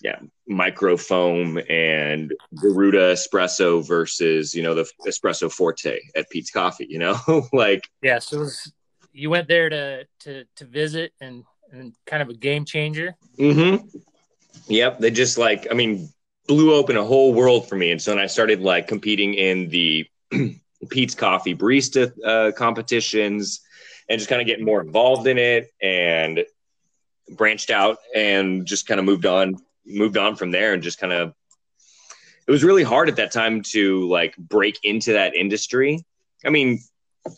[0.00, 6.86] yeah micro foam and garuda espresso versus you know the espresso forte at peet's coffee
[6.88, 7.16] you know?
[7.52, 8.72] Like yeah so was,
[9.12, 13.14] you went there to to to visit and and kind of a game changer.
[13.38, 13.86] Mm-hmm.
[14.68, 16.08] Yep they just like i mean
[16.46, 17.90] blew open a whole world for me.
[17.90, 20.06] And so then i started like competing in the
[20.90, 23.60] Peet's Coffee barista uh, competitions
[24.08, 26.44] and just kind of getting more involved in it and
[27.30, 29.56] branched out and just kind of moved on
[29.86, 31.34] moved on from there and just kind of
[32.46, 36.04] it was really hard at that time to like break into that industry.
[36.44, 36.80] I mean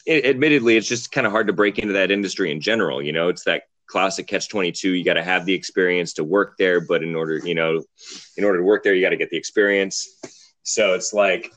[0.06, 3.12] it, admittedly it's just kind of hard to break into that industry in general you
[3.12, 3.28] know?
[3.28, 7.02] It's that classic catch 22 you got to have the experience to work there but
[7.02, 7.82] in order you know
[8.36, 10.18] in order to work there you got to get the experience
[10.62, 11.52] so it's like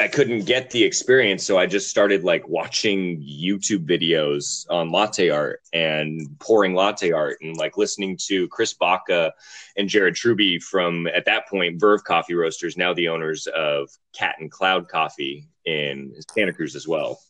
[0.00, 5.28] I couldn't get the experience, so I just started like watching YouTube videos on latte
[5.28, 9.34] art and pouring latte art and like listening to Chris Baca
[9.76, 14.36] and Jared Truby from at that point Verve Coffee Roasters, now the owners of Cat
[14.38, 17.20] and Cloud Coffee in Santa Cruz as well.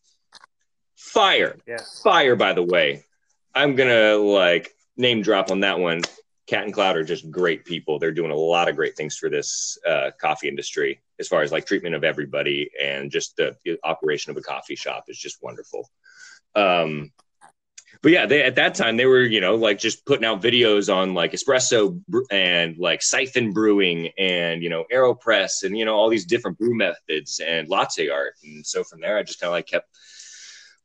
[0.95, 1.79] Fire, Yeah.
[2.05, 2.37] fire!
[2.37, 3.05] By the way,
[3.55, 6.03] I'm gonna like name drop on that one.
[6.47, 7.99] Cat and Cloud are just great people.
[7.99, 11.53] They're doing a lot of great things for this uh, coffee industry, as far as
[11.53, 15.43] like treatment of everybody and just the, the operation of a coffee shop is just
[15.43, 15.89] wonderful.
[16.55, 17.13] Um,
[18.03, 20.93] but yeah, they at that time they were you know like just putting out videos
[20.93, 26.09] on like espresso and like siphon brewing and you know aeropress and you know all
[26.09, 28.35] these different brew methods and latte art.
[28.43, 29.89] And so from there, I just kind of like kept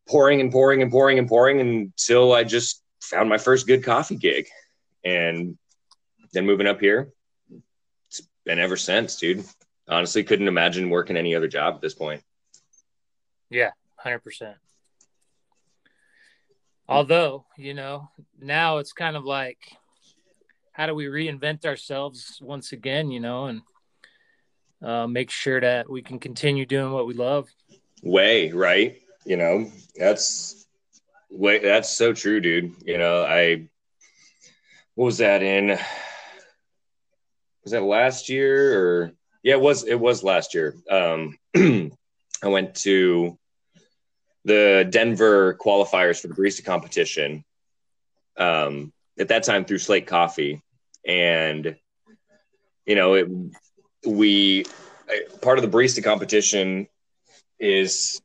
[0.07, 4.15] pouring and pouring and pouring and pouring until I just found my first good coffee
[4.15, 4.47] gig
[5.03, 5.57] and
[6.33, 7.09] then moving up here
[8.09, 9.45] it's been ever since dude
[9.87, 12.21] honestly couldn't imagine working any other job at this point
[13.49, 14.57] Yeah, hundred percent.
[16.89, 19.57] Although, you know, now it's kind of like,
[20.71, 23.11] how do we reinvent ourselves once again?
[23.11, 23.61] You know, and
[24.81, 27.49] uh, make sure that we can continue doing what we love.
[28.03, 30.65] way right you know that's
[31.29, 32.73] way that's so true dude.
[32.85, 33.67] You know i
[34.95, 35.77] what was that in
[37.63, 39.11] was that last year or
[39.43, 40.75] yeah it was it was last year.
[40.89, 43.37] Um i went to
[44.45, 47.43] the denver qualifiers for the barista competition
[48.37, 50.61] um at that time through slate coffee.
[51.05, 51.75] And
[52.85, 53.27] you know it
[54.05, 54.63] we
[55.41, 56.87] part of the barista competition
[57.59, 58.21] is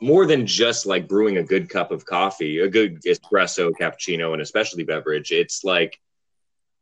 [0.00, 4.42] more than just like brewing a good cup of coffee, a good espresso, cappuccino, and
[4.42, 5.32] a specialty beverage.
[5.32, 5.98] It's like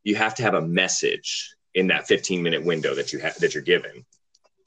[0.02, 3.54] you have to have a message in that 15 minute window that you have that
[3.54, 4.04] you're given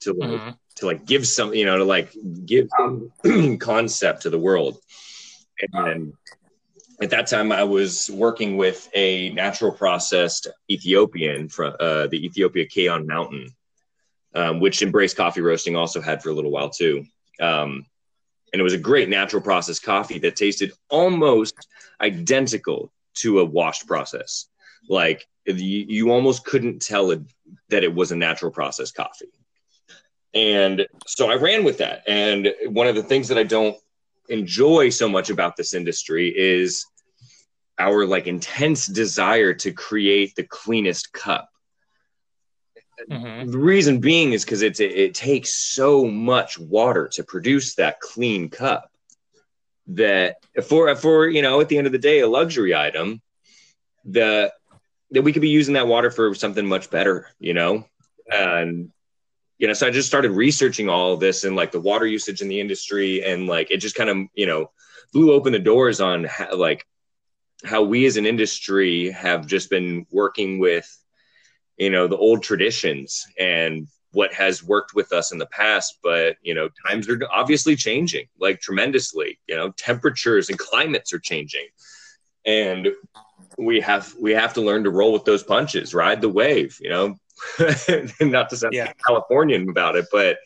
[0.00, 0.56] to like, Mhm.
[0.76, 2.10] to like give some, you know, to like
[2.44, 3.12] give some
[3.58, 4.78] concept to the world.
[5.72, 6.12] And
[7.00, 12.66] at that time, I was working with a natural processed Ethiopian from uh, the Ethiopia
[12.66, 13.48] Kayon Mountain,
[14.34, 17.04] um, which Embrace Coffee Roasting also had for a little while too.
[17.40, 17.86] Um,
[18.52, 21.68] and it was a great natural process coffee that tasted almost
[22.00, 24.46] identical to a washed process.
[24.88, 27.20] Like you, almost couldn't tell it,
[27.68, 29.28] that it was a natural process coffee.
[30.34, 32.02] And so I ran with that.
[32.06, 33.76] And one of the things that I don't
[34.28, 36.84] enjoy so much about this industry is
[37.78, 41.48] our like intense desire to create the cleanest cup
[43.10, 43.52] Mhm.
[43.52, 48.00] the reason being is because it's it, it takes so much water to produce that
[48.00, 48.90] clean cup
[49.88, 53.22] that for for you know at the end of the day a luxury item
[54.04, 54.52] the
[55.10, 57.86] that we could be using that water for something much better you know
[58.30, 58.90] and
[59.58, 62.48] you know so i just started researching all this and like the water usage in
[62.48, 64.70] the industry and like it just kind of you know
[65.12, 66.86] blew open the doors on how, like
[67.64, 70.86] how we as an industry have just been working with
[71.78, 76.36] you know the old traditions and what has worked with us in the past but
[76.42, 81.66] you know times are obviously changing like tremendously you know temperatures and climates are changing
[82.46, 82.88] and
[83.56, 86.90] we have we have to learn to roll with those punches ride the wave you
[86.90, 87.14] know
[88.20, 88.92] not to sound Yeah.
[89.06, 90.38] californian about it but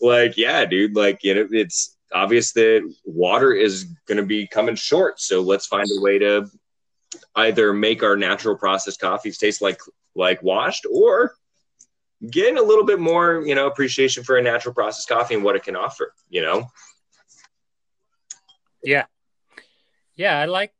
[0.00, 4.74] like yeah dude like you know it's obvious that water is going to be coming
[4.74, 6.46] short so let's find a way to
[7.36, 9.80] either make our natural processed coffees taste like
[10.14, 11.34] like washed or
[12.30, 15.56] getting a little bit more you know appreciation for a natural processed coffee and what
[15.56, 16.66] it can offer you know
[18.84, 19.06] Yeah.
[20.14, 20.72] Yeah, I like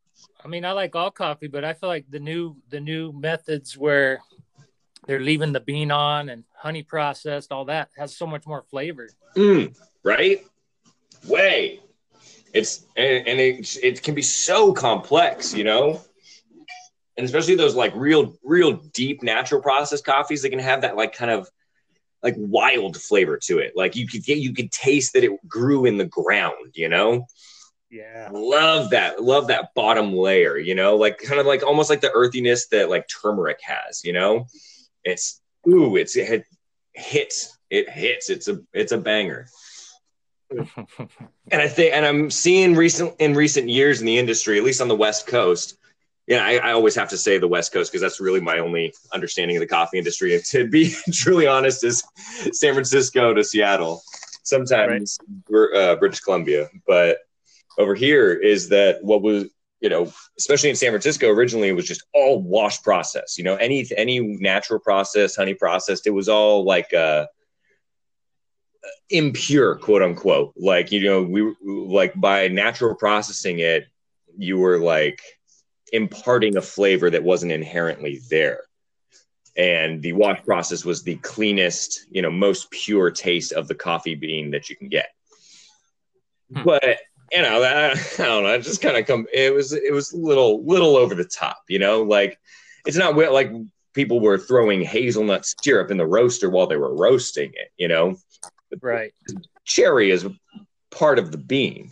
[0.45, 3.77] I mean I like all coffee, but I feel like the new the new methods
[3.77, 4.21] where
[5.07, 9.09] they're leaving the bean on and honey processed, all that has so much more flavor.
[9.37, 10.45] Mm, right
[11.29, 11.81] way
[12.53, 16.01] it's and, and it, it can be so complex you know
[17.16, 21.14] and especially those like real real deep natural processed coffees that can have that like
[21.14, 21.48] kind of
[22.22, 23.72] like wild flavor to it.
[23.75, 27.27] Like you could get you could taste that it grew in the ground you know?
[27.90, 28.31] Yeah.
[28.33, 30.96] love that love that bottom layer you know?
[30.96, 34.46] Like kind of like almost like the earthiness that like turmeric has you know?
[35.05, 36.44] It's ooh it's it
[36.94, 38.29] hits it hits.
[38.31, 39.46] It's a it's a banger.
[41.51, 44.81] And I think, and I'm seeing recent in recent years in the industry, at least
[44.81, 45.77] on the West Coast.
[46.33, 48.95] Yeah, I, I always have to say the West Coast because that's really my only
[49.12, 50.35] understanding of the coffee industry.
[50.35, 52.03] And to be truly honest, is
[52.53, 54.03] San Francisco to Seattle,
[54.42, 55.18] sometimes
[55.51, 55.77] right.
[55.77, 57.18] uh, British Columbia, but
[57.77, 59.51] over here is that what was
[59.83, 63.37] you know, especially in San Francisco, originally it was just all wash process.
[63.37, 67.27] You know, any any natural process, honey processed, it was all like uh,
[69.11, 70.55] impure, quote unquote.
[70.57, 73.87] Like you know, we like by natural processing it,
[74.35, 75.21] you were like
[75.93, 78.61] imparting a flavor that wasn't inherently there.
[79.57, 84.15] And the wash process was the cleanest, you know, most pure taste of the coffee
[84.15, 85.11] bean that you can get.
[86.55, 86.63] Hmm.
[86.65, 86.99] But
[87.31, 88.55] you know, that, I don't know.
[88.55, 89.27] It just kind of come.
[89.33, 91.63] It was it was a little little over the top.
[91.69, 92.39] You know, like
[92.87, 93.53] it's not like
[93.95, 97.71] people were throwing hazelnut syrup in the roaster while they were roasting it.
[97.77, 98.17] You know,
[98.81, 99.13] right?
[99.65, 100.27] Cherry is
[100.91, 101.91] part of the bean,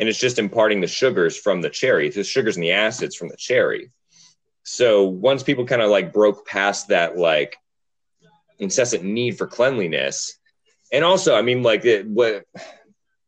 [0.00, 3.28] and it's just imparting the sugars from the cherry, the sugars and the acids from
[3.28, 3.90] the cherry.
[4.62, 7.58] So once people kind of like broke past that like
[8.58, 10.38] incessant need for cleanliness,
[10.90, 12.46] and also, I mean, like it, what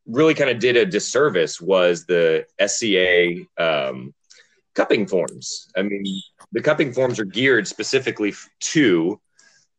[0.06, 4.14] really kind of did a disservice was the SCA um,
[4.74, 5.68] cupping forms.
[5.76, 9.20] I mean, the cupping forms are geared specifically to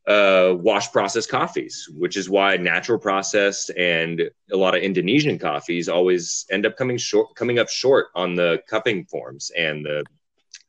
[0.07, 5.87] uh, wash processed coffees, which is why natural processed and a lot of Indonesian coffees
[5.87, 10.03] always end up coming short, coming up short on the cupping forms and the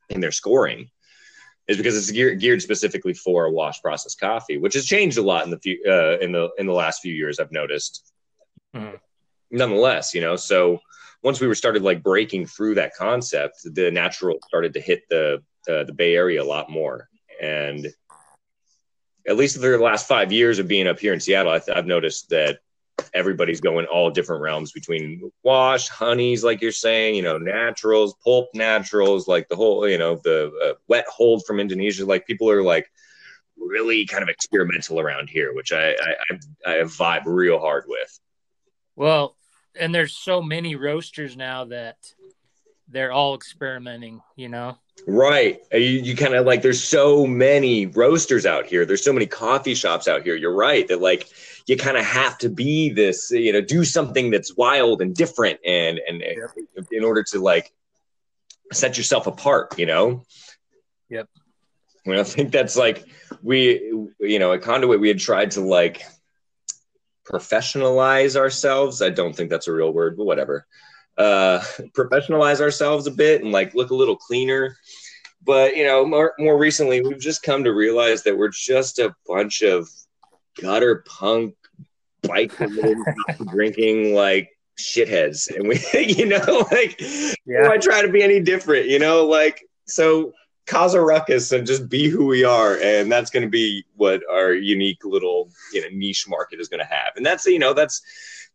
[0.09, 0.89] in their scoring,
[1.67, 5.21] is because it's geared, geared specifically for a wash processed coffee, which has changed a
[5.21, 7.39] lot in the few uh, in the in the last few years.
[7.39, 8.11] I've noticed.
[8.75, 8.95] Mm-hmm
[9.51, 10.79] nonetheless, you know, so
[11.23, 15.41] once we were started like breaking through that concept, the natural started to hit the
[15.67, 17.09] uh, the Bay Area a lot more.
[17.41, 17.87] And
[19.27, 21.85] at least for the last five years of being up here in Seattle, I have
[21.85, 22.59] noticed that
[23.13, 28.49] everybody's going all different realms between wash, honeys, like you're saying, you know, naturals, pulp
[28.53, 32.05] naturals, like the whole, you know, the uh, wet hulled from Indonesia.
[32.05, 32.89] Like people are like
[33.57, 38.19] really kind of experimental around here, which I I, I vibe real hard with.
[38.95, 39.35] Well,
[39.77, 41.97] and there's so many roasters now that
[42.87, 44.77] they're all experimenting, you know?
[45.07, 45.59] Right.
[45.73, 48.85] Uh, you, you kind of like, there's so many roasters out here.
[48.85, 50.35] There's so many coffee shops out here.
[50.35, 51.27] You're right that like
[51.67, 55.59] you kind of have to be this, you know, do something that's wild and different
[55.65, 56.85] and, and yep.
[56.91, 57.71] in order to like
[58.71, 60.23] set yourself apart, you know?
[61.09, 61.27] Yep.
[62.05, 63.05] I, mean, I think that's like,
[63.41, 66.03] we, you know, at Conduit, we had tried to like,
[67.25, 69.01] professionalize ourselves.
[69.01, 70.67] I don't think that's a real word, but whatever.
[71.17, 71.59] Uh,
[71.93, 74.75] professionalize ourselves a bit and like look a little cleaner.
[75.43, 79.15] But you know, more more recently, we've just come to realize that we're just a
[79.27, 79.87] bunch of
[80.59, 81.55] gutter punk,
[82.23, 82.53] bike
[83.51, 85.79] drinking like shitheads, and we,
[86.13, 86.99] you know, like,
[87.45, 87.69] yeah.
[87.69, 88.87] I try to be any different?
[88.87, 90.33] You know, like so
[90.65, 94.21] cause a ruckus and just be who we are and that's going to be what
[94.31, 97.73] our unique little you know niche market is going to have and that's you know
[97.73, 98.01] that's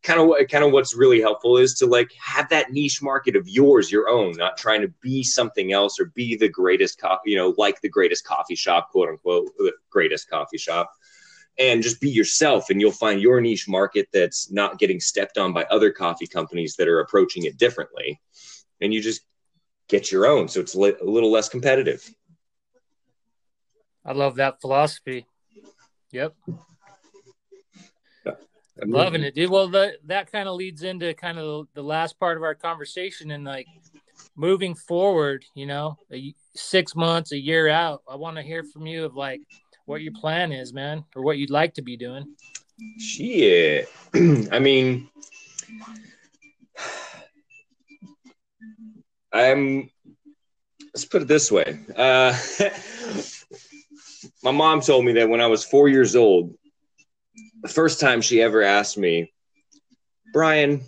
[0.03, 3.47] kind of kind of what's really helpful is to like have that niche market of
[3.49, 7.37] yours your own not trying to be something else or be the greatest coffee you
[7.37, 10.91] know like the greatest coffee shop quote unquote the greatest coffee shop.
[11.59, 15.53] And just be yourself and you'll find your niche market that's not getting stepped on
[15.53, 18.19] by other coffee companies that are approaching it differently.
[18.81, 19.23] And you just
[19.89, 22.09] get your own so it's a little less competitive.
[24.07, 25.27] I love that philosophy.
[26.13, 26.35] Yep
[28.83, 29.51] I'm loving it dude.
[29.51, 33.31] Well the, that kind of leads into kind of the last part of our conversation
[33.31, 33.66] and like
[34.37, 38.87] moving forward you know a, six months a year out i want to hear from
[38.87, 39.40] you of like
[39.90, 42.25] what your plan is man or what you'd like to be doing.
[42.99, 43.88] Shit.
[44.14, 45.09] I mean
[49.33, 49.90] I'm
[50.95, 51.81] let's put it this way.
[51.97, 52.37] Uh,
[54.43, 56.55] my mom told me that when I was four years old,
[57.62, 59.33] the first time she ever asked me,
[60.33, 60.83] Brian,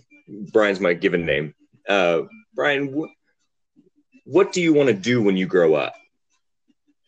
[0.53, 1.55] Brian's my given name.
[1.89, 2.23] Uh,
[2.55, 5.95] Brian, wh- what do you want to do when you grow up?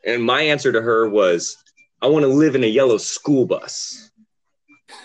[0.07, 1.57] And my answer to her was,
[2.03, 4.11] I want to live in a yellow school bus.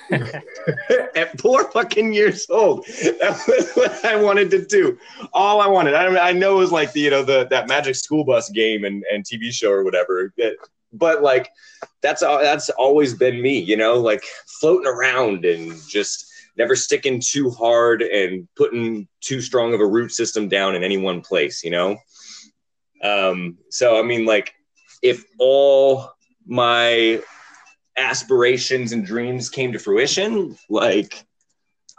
[0.12, 2.86] at four fucking years old.
[2.86, 4.97] That was what I wanted to do.
[5.34, 5.93] All I wanted.
[5.93, 8.49] I, mean, I know it was like the you know the that Magic School Bus
[8.49, 10.34] game and, and TV show or whatever.
[10.92, 11.50] But like
[12.02, 13.60] that's that's always been me.
[13.60, 14.24] You know, like
[14.60, 16.26] floating around and just
[16.58, 20.98] never sticking too hard and putting too strong of a root system down in any
[20.98, 21.64] one place.
[21.64, 21.98] You know.
[23.04, 23.58] Um.
[23.70, 24.54] So I mean, like
[25.02, 26.12] if all
[26.46, 27.22] my
[27.98, 31.26] aspirations and dreams came to fruition, like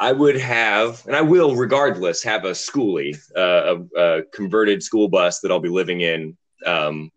[0.01, 5.09] I would have, and I will regardless, have a schoolie, uh, a, a, converted school
[5.09, 6.39] bus that I'll be living in.
[6.65, 7.13] Um,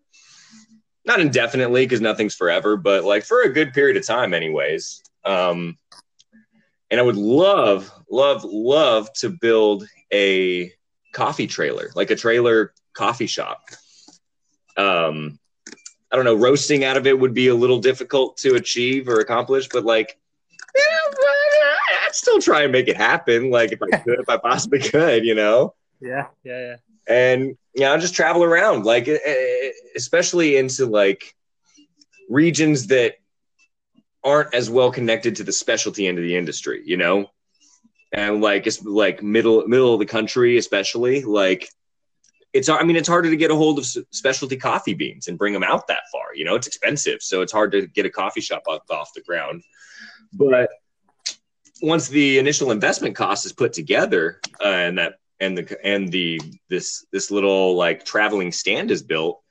[1.06, 5.04] not indefinitely because nothing's forever, but like for a good period of time, anyways.
[5.26, 5.78] Um,
[6.90, 10.72] and I would love, love, love to build a
[11.12, 13.62] coffee trailer, like a trailer coffee shop.
[14.78, 15.40] Um,
[16.12, 19.20] I don't know, roasting out of it would be a little difficult to achieve or
[19.20, 20.20] accomplish, but like,
[20.76, 23.50] yeah, I'd still try and make it happen.
[23.50, 25.74] Like if I could, if I possibly could, you know?
[26.00, 26.76] Yeah, yeah, yeah.
[27.08, 29.10] And yeah, I'll just travel around, like
[29.96, 31.36] especially into like
[32.30, 33.16] regions that
[34.24, 37.30] aren't as well connected to the specialty end of the industry, you know?
[38.14, 41.68] And like it's like middle middle of the country, especially like
[42.54, 45.52] it's I mean it's harder to get a hold of specialty coffee beans and bring
[45.52, 46.36] them out that far.
[46.36, 49.22] You know, it's expensive, so it's hard to get a coffee shop off, off the
[49.22, 49.64] ground.
[50.32, 50.70] But
[51.82, 56.40] once the initial investment cost is put together uh, and that and the and the
[56.70, 59.42] this this little like traveling stand is built,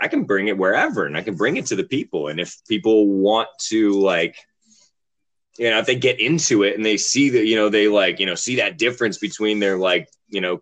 [0.00, 2.28] I can bring it wherever and I can bring it to the people.
[2.28, 4.36] And if people want to like
[5.58, 8.18] you know, if they get into it and they see that, you know, they like,
[8.18, 10.60] you know, see that difference between their like, you know,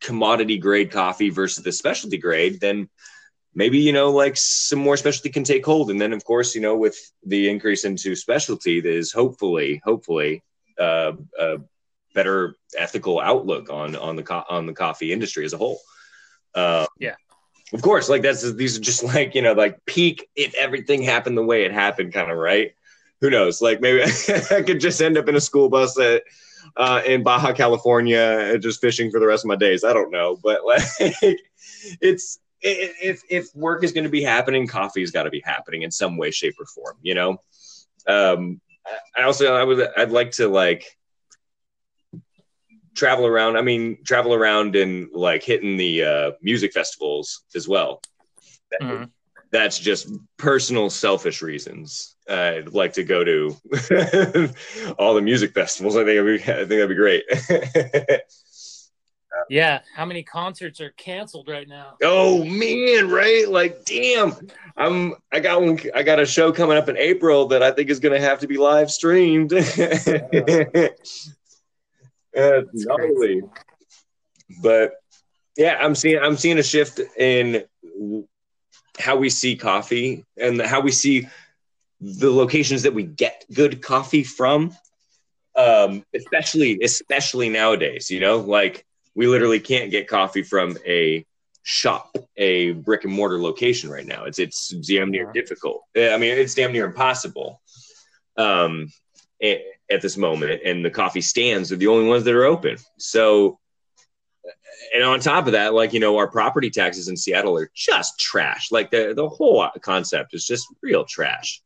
[0.00, 2.88] commodity grade coffee versus the specialty grade, then
[3.56, 6.60] maybe you know like some more specialty can take hold and then of course you
[6.60, 10.44] know with the increase into specialty there's hopefully hopefully
[10.78, 11.56] uh, a
[12.16, 15.78] better ethical outlook on on the co- on the coffee industry as a whole
[16.54, 17.14] uh, yeah
[17.72, 21.36] of course like that's these are just like you know like peak if everything happened
[21.36, 22.74] the way it happened kind of right
[23.20, 24.02] who knows like maybe
[24.50, 26.22] i could just end up in a school bus that
[26.76, 29.84] uh, in Baja California, just fishing for the rest of my days.
[29.84, 30.82] I don't know, but like,
[32.00, 35.90] it's if if work is going to be happening, coffee's got to be happening in
[35.90, 36.96] some way, shape, or form.
[37.02, 37.40] You know.
[38.06, 38.60] Um,
[39.16, 40.95] I also I would I'd like to like
[42.96, 43.56] travel around.
[43.56, 48.02] I mean, travel around and like hitting the uh, music festivals as well.
[48.82, 49.04] Mm-hmm.
[49.52, 52.16] That's just personal, selfish reasons.
[52.28, 53.56] I'd like to go to
[54.98, 55.96] all the music festivals.
[55.96, 57.24] I think be, I think that'd be great.
[59.48, 61.94] yeah, how many concerts are canceled right now?
[62.02, 63.48] Oh man, right?
[63.48, 64.34] Like, damn.
[64.76, 67.88] I'm I got one I got a show coming up in April that I think
[67.88, 69.52] is gonna have to be live streamed.
[72.36, 73.42] gnarly.
[74.62, 74.92] But
[75.56, 77.64] yeah, I'm seeing I'm seeing a shift in
[78.98, 81.28] how we see coffee and how we see
[82.00, 84.76] the locations that we get good coffee from
[85.56, 88.38] um, especially especially nowadays you know?
[88.38, 88.84] Like
[89.14, 91.24] we literally can't get coffee from a
[91.62, 94.24] shop a brick and mortar location right now.
[94.24, 95.82] It's it's damn near difficult.
[95.96, 97.60] I mean it's damn near impossible.
[98.36, 98.92] Um,
[99.90, 103.58] at this moment and the coffee stands are the only ones that are open so
[104.94, 108.18] and on top of that, like you know, our property taxes in Seattle are just
[108.18, 108.70] trash.
[108.70, 111.60] Like the the whole concept is just real trash.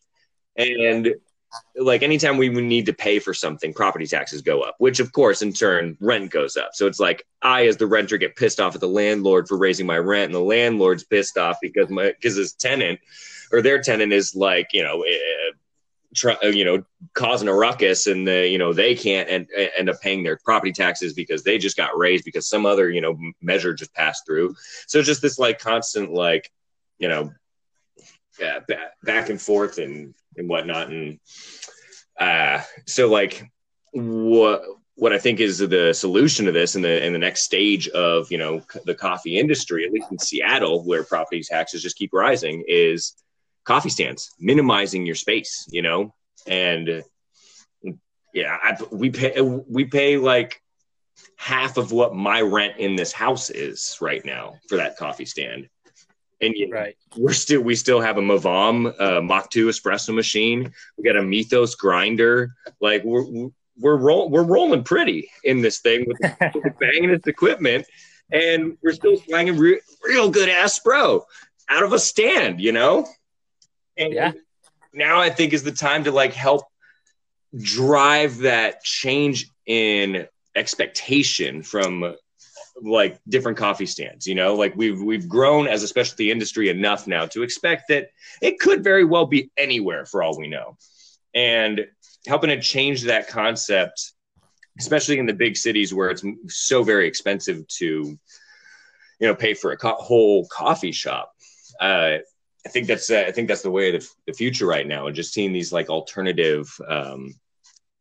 [0.57, 1.15] And
[1.77, 5.43] like anytime we need to pay for something, property taxes go up, which of course
[5.43, 6.71] in turn rent goes up.
[6.75, 9.87] So it's like I as the renter get pissed off at the landlord for raising
[9.87, 13.01] my rent, and the landlord's pissed off because my because his tenant
[13.53, 15.03] or their tenant is like you know.
[15.03, 15.19] Eh,
[16.11, 16.83] Uh, try, you know,
[17.15, 20.73] causing a ruckus, and the, you know they can't end, end up paying their property
[20.73, 24.55] taxes because they just got raised because some other you know measure just passed through.
[24.87, 26.51] So it's just this like constant like
[26.99, 27.33] you know
[28.39, 28.61] yeah,
[29.03, 30.89] back and forth and and whatnot.
[30.89, 31.19] And
[32.19, 33.45] uh, so like
[33.93, 34.63] what
[34.95, 38.31] what I think is the solution to this and the and the next stage of
[38.31, 42.65] you know the coffee industry, at least in Seattle, where property taxes just keep rising,
[42.67, 43.15] is
[43.65, 46.15] coffee stands, minimizing your space, you know,
[46.47, 47.03] and
[48.33, 50.63] yeah, I, we pay we pay like
[51.37, 55.69] half of what my rent in this house is right now for that coffee stand
[56.41, 56.97] and yet right.
[57.17, 60.73] we're still we still have a Mavam uh, Mach 2 espresso machine.
[60.97, 62.55] We got a Mythos grinder.
[62.81, 66.19] Like we're we're roll, we're rolling pretty in this thing with,
[66.55, 67.87] with banging its equipment,
[68.31, 71.25] and we're still slanging re- real good ass bro
[71.69, 73.07] out of a stand, you know.
[74.01, 74.33] And yeah.
[74.93, 76.65] now I think is the time to like help
[77.57, 80.27] drive that change in
[80.57, 82.17] expectation from
[82.83, 87.07] like different coffee stands you know like we've we've grown as a specialty industry enough
[87.07, 88.09] now to expect that
[88.41, 90.77] it could very well be anywhere for all we know
[91.35, 91.87] and
[92.27, 94.13] helping to change that concept
[94.79, 99.73] especially in the big cities where it's so very expensive to you know pay for
[99.73, 101.33] a co- whole coffee shop
[101.81, 102.19] uh,
[102.67, 105.07] i think that's uh, i think that's the way of the, the future right now
[105.07, 107.35] and just seeing these like alternative um,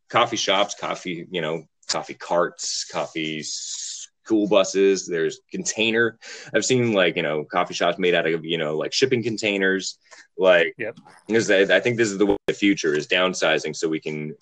[0.10, 5.07] coffee shops, coffee, you know, coffee carts, coffee school buses.
[5.07, 6.18] There's container.
[6.53, 9.97] I've seen like you know coffee shops made out of you know like shipping containers.
[10.38, 10.97] Like, yep.
[11.28, 14.36] Because I, I think this is the, way the future is downsizing, so we can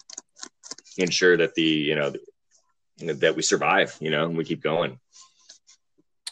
[0.98, 2.14] ensure that the you know
[3.00, 3.96] that we survive.
[4.00, 5.00] You know, and we keep going.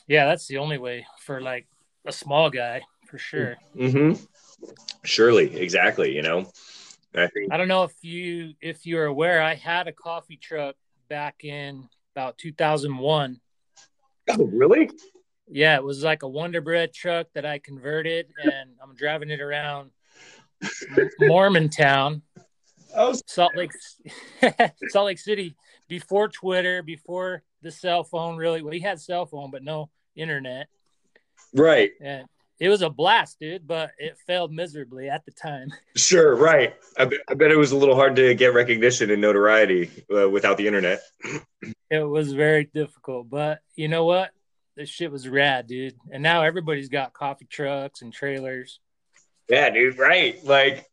[0.07, 1.67] Yeah, that's the only way for like
[2.05, 2.83] a small guy
[3.15, 3.55] for sure.
[3.75, 4.21] Mm-hmm.
[5.03, 6.13] Surely, exactly.
[6.13, 6.51] You know,
[7.15, 10.75] I think I don't know if you if you're aware, I had a coffee truck
[11.07, 13.39] back in about 2001
[14.27, 14.89] Oh, really?
[15.47, 19.39] Yeah, it was like a Wonder Bread truck that I converted, and I'm driving it
[19.39, 19.91] around
[21.21, 22.21] Mormontown,
[22.95, 23.71] oh, Salt Lake,
[24.89, 25.55] Salt Lake City,
[25.87, 28.35] before Twitter, before the cell phone.
[28.35, 30.67] Really, we had cell phone, but no internet.
[31.53, 31.91] Right.
[32.01, 32.25] And
[32.59, 35.69] it was a blast, dude, but it failed miserably at the time.
[35.97, 36.75] Sure, right.
[36.97, 40.57] I, I bet it was a little hard to get recognition and notoriety uh, without
[40.57, 40.99] the internet.
[41.89, 44.31] it was very difficult, but you know what?
[44.75, 45.95] This shit was rad, dude.
[46.11, 48.79] And now everybody's got coffee trucks and trailers.
[49.49, 50.43] Yeah, dude, right.
[50.43, 50.85] Like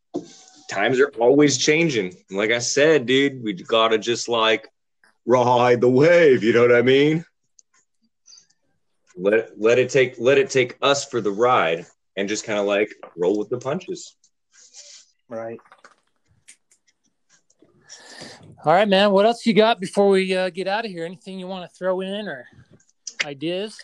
[0.71, 2.17] times are always changing.
[2.31, 4.69] Like I said, dude, we gotta just like
[5.27, 7.25] ride the wave, you know what I mean?
[9.17, 11.87] Let it, let it take let it take us for the ride
[12.17, 14.17] and just kind of like roll with the punches.
[15.29, 15.59] Right.
[18.65, 19.11] All right, man.
[19.11, 21.05] What else you got before we uh, get out of here?
[21.05, 22.47] Anything you want to throw in or
[23.25, 23.77] ideas?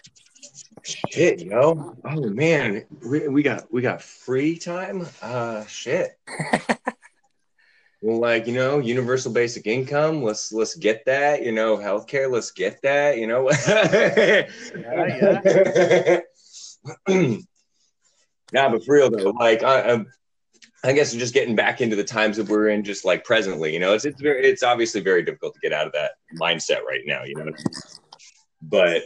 [0.84, 1.96] Shit, yo.
[2.04, 5.06] Oh man, we, we got we got free time.
[5.20, 6.18] Uh, shit.
[8.02, 12.80] like you know universal basic income let's let's get that you know healthcare let's get
[12.82, 13.50] that you know?
[13.66, 14.48] Yeah,
[17.08, 17.38] yeah.
[18.52, 20.06] nah but for real though like I, I'm,
[20.84, 23.80] I guess just getting back into the times that we're in just like presently you
[23.80, 23.94] know?
[23.94, 27.24] It's it's very it's obviously very difficult to get out of that mindset right now
[27.24, 27.50] you know?
[28.62, 29.02] But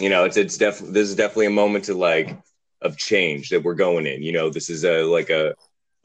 [0.00, 2.36] you know it's it's definitely this is definitely a moment to like
[2.82, 4.50] of change that we're going in you know?
[4.50, 5.54] This is a like a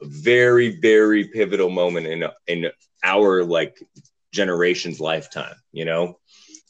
[0.06, 2.70] very very pivotal moment in in
[3.02, 3.82] our like
[4.32, 6.18] generation's lifetime you know?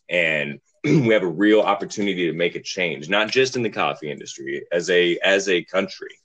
[0.08, 4.10] And we have a real opportunity to make a change not just in the coffee
[4.10, 6.18] industry as a as a country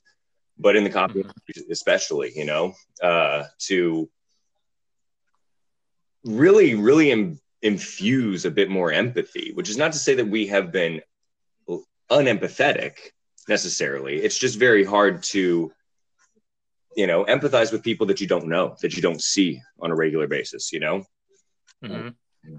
[0.58, 1.30] but in the coffee mm-hmm.
[1.48, 2.74] industry especially you know?
[3.02, 4.10] Uh to
[6.24, 10.48] really really Im- infuse a bit more empathy which is not to say that we
[10.48, 11.02] have been
[12.10, 12.94] unempathetic
[13.48, 14.18] necessarily.
[14.18, 15.72] It's just very hard to
[16.96, 19.96] you know empathize with people that you don't know that you don't see on a
[19.96, 21.04] regular basis you know?
[21.84, 22.10] Mm-hmm.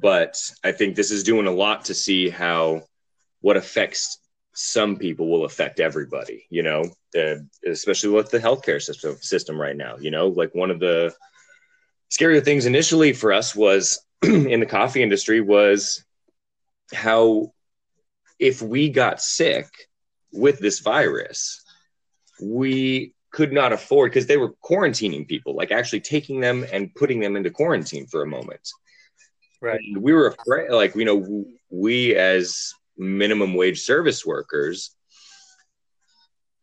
[0.01, 2.83] but i think this is doing a lot to see how
[3.43, 4.18] what affects
[4.55, 6.85] some people will affect everybody you know?
[7.16, 10.28] Uh, especially with the healthcare system system right now you know?
[10.28, 11.12] Like one of the
[12.11, 16.05] scarier things initially for us was in the coffee industry was
[16.93, 17.53] how
[18.39, 19.66] if we got sick
[20.33, 21.62] with this virus
[22.41, 27.20] we could not afford because they were quarantining people, like actually taking them and putting
[27.20, 28.68] them into quarantine for a moment.
[29.61, 29.81] Right.
[29.81, 34.91] And we were afraid, like, you know, we as minimum wage service workers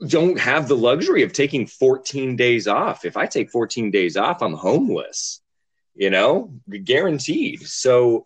[0.06, 3.06] don't have the luxury of taking 14 days off.
[3.06, 5.42] If I take 14 days off, I'm homeless,
[5.96, 6.54] you know,
[6.84, 7.68] guaranteed.
[7.68, 8.26] So,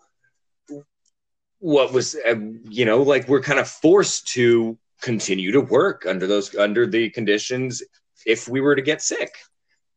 [1.60, 2.36] what was, uh,
[2.70, 7.10] you know, like we're kind of forced to continue to work under those under the
[7.10, 7.84] conditions
[8.26, 9.34] if we were to get sick.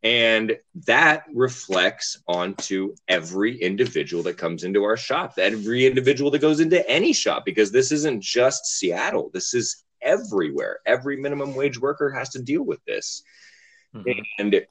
[0.03, 6.61] And that reflects onto every individual that comes into our shop, every individual that goes
[6.61, 9.31] into any shop, because this isn't just Seattle.
[9.33, 10.81] This is everywhere.
[10.85, 13.23] Every minimum wage worker has to deal with this.
[13.95, 14.21] Mm-hmm.
[14.39, 14.67] And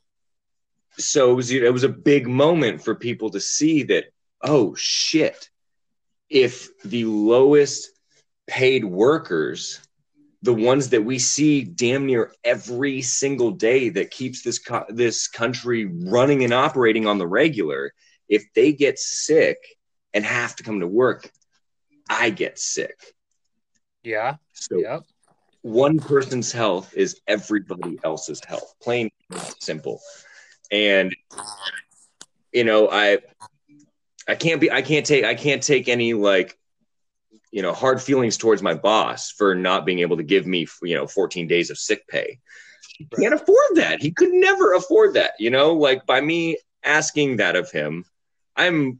[0.99, 4.05] so it was, it was a big moment for people to see that,
[4.43, 5.49] oh shit,
[6.29, 7.89] if the lowest
[8.45, 9.79] paid workers
[10.43, 15.27] the ones that we see damn near every single day that keeps this co- this
[15.27, 17.93] country running and operating on the regular
[18.29, 19.57] if they get sick
[20.13, 21.31] and have to come to work
[22.09, 22.99] i get sick.
[24.03, 24.35] Yeah.
[24.51, 25.03] So yep.
[25.61, 29.09] one person's health is everybody else's health plain
[29.59, 30.01] simple.
[30.71, 31.15] And
[32.53, 33.17] you know i
[34.27, 36.57] i can't be i can't take i can't take any like
[37.53, 40.95] you know hard feelings towards my boss for not being able to give me you
[40.95, 42.39] know 14 days of sick pay.
[42.97, 44.01] He can't afford that.
[44.01, 45.73] He could never afford that you know?
[45.73, 48.03] Like by me asking that of him
[48.57, 48.99] i'm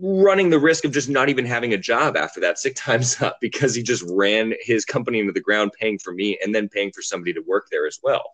[0.00, 3.38] running the risk of just not even having a job after that sick time's up
[3.40, 6.92] because he just ran his company into the ground paying for me and then paying
[6.92, 8.32] for somebody to work there as well.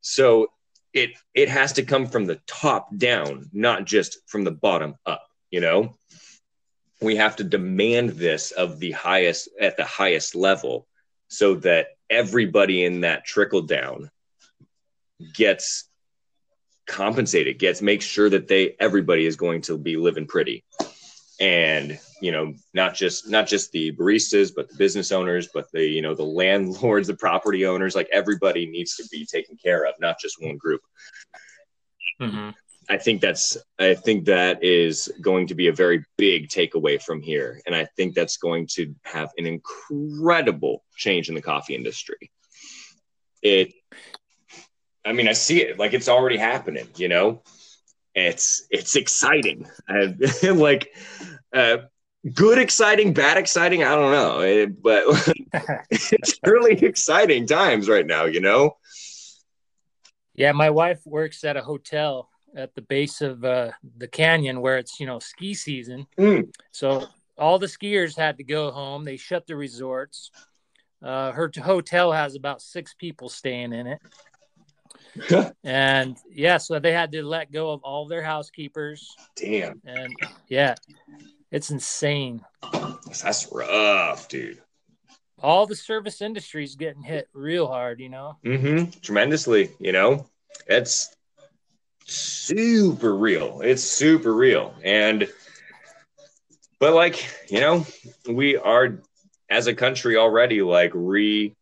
[0.00, 0.48] So
[0.92, 5.26] it it has to come from the top down, not just from the bottom up,
[5.50, 5.96] you know?
[7.00, 10.86] We have to demand this of the highest at the highest level
[11.28, 14.10] so that everybody in that trickle down
[15.34, 15.88] gets
[16.86, 20.64] compensated, gets makes sure that they everybody is going to be living pretty.
[21.38, 25.84] And you know, not just not just the baristas, but the business owners, but the
[25.84, 29.94] you know the landlords, the property owners, like everybody needs to be taken care of,
[30.00, 30.80] not just one group.
[32.20, 32.50] Mm-hmm.
[32.88, 37.20] I think that's I think that is going to be a very big takeaway from
[37.20, 42.30] here, and I think that's going to have an incredible change in the coffee industry.
[43.42, 43.72] It,
[45.04, 46.88] I mean, I see it like it's already happening.
[46.96, 47.42] You know,
[48.14, 49.68] it's it's exciting.
[49.88, 50.14] I,
[50.50, 50.88] like
[51.52, 51.78] uh,
[52.32, 53.82] good exciting, bad exciting.
[53.82, 55.04] I don't know, it, eh, but
[55.90, 58.26] it's really exciting times right now.
[58.26, 58.76] You know.
[60.34, 64.78] Yeah, my wife works at a hotel at the base of uh, the canyon where
[64.78, 66.06] it's you know ski season.
[66.18, 66.52] Mm.
[66.72, 67.06] So
[67.38, 69.04] all the skiers had to go home.
[69.04, 70.30] They shut the resorts.
[71.02, 74.00] Uh, her hotel has about six people staying in it
[75.64, 79.14] and yeah, so they had to let go of all their housekeepers.
[79.36, 79.80] Damn.
[79.84, 80.14] And
[80.48, 80.74] yeah,
[81.50, 82.44] it's insane.
[83.22, 84.62] That's rough, dude.
[85.38, 88.38] All the service industry is getting hit real hard, you know.
[88.44, 88.98] Mm-hmm.
[89.00, 90.26] Tremendously, you know.
[90.66, 91.14] It's
[92.06, 93.60] super real.
[93.62, 95.28] It's super real, and
[96.78, 97.86] but like you know,
[98.28, 99.00] we are
[99.48, 101.54] as a country already like re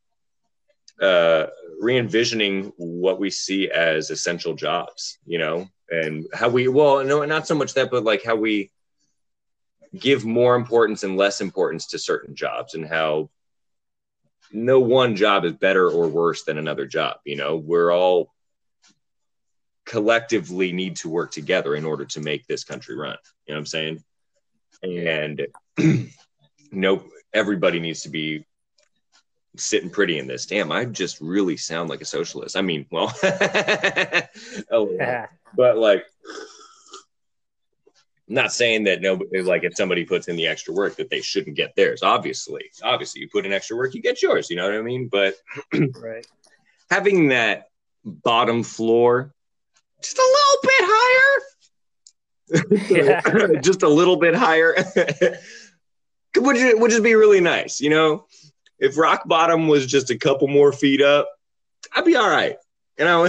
[1.00, 1.46] uh
[1.80, 5.68] re-envisioning what we see as essential jobs you know?
[5.90, 8.70] And how we well no not so much that but like how we
[9.98, 13.28] give more importance and less importance to certain jobs and how
[14.52, 17.56] no one job is better or worse than another job you know?
[17.56, 18.33] We're all
[19.84, 23.16] collectively need to work together in order to make this country run
[23.46, 24.02] you know what i'm saying
[24.82, 25.46] and
[26.72, 27.02] no
[27.34, 28.44] everybody needs to be
[29.56, 30.46] sitting pretty in this.
[30.46, 32.56] Damn, I just really sound like a socialist.
[32.56, 34.26] I mean, well, yeah.
[35.56, 36.04] but like,
[38.26, 41.56] not saying that nobody, like if somebody puts in the extra work that they shouldn't
[41.56, 42.02] get theirs.
[42.02, 44.48] Obviously, obviously, you put in extra work, you get yours.
[44.48, 45.08] You know what I mean?
[45.08, 45.34] But
[46.00, 46.26] right,
[46.90, 47.68] having that
[48.04, 49.33] bottom floor
[50.04, 51.40] just a little bit higher.
[52.90, 53.20] Yeah.
[53.62, 54.74] just a little bit higher
[56.36, 58.26] would, would just be really nice, you know
[58.78, 61.28] if rock bottom was just a couple more feet up,
[61.94, 62.56] I'd be all right.
[62.98, 63.26] You know.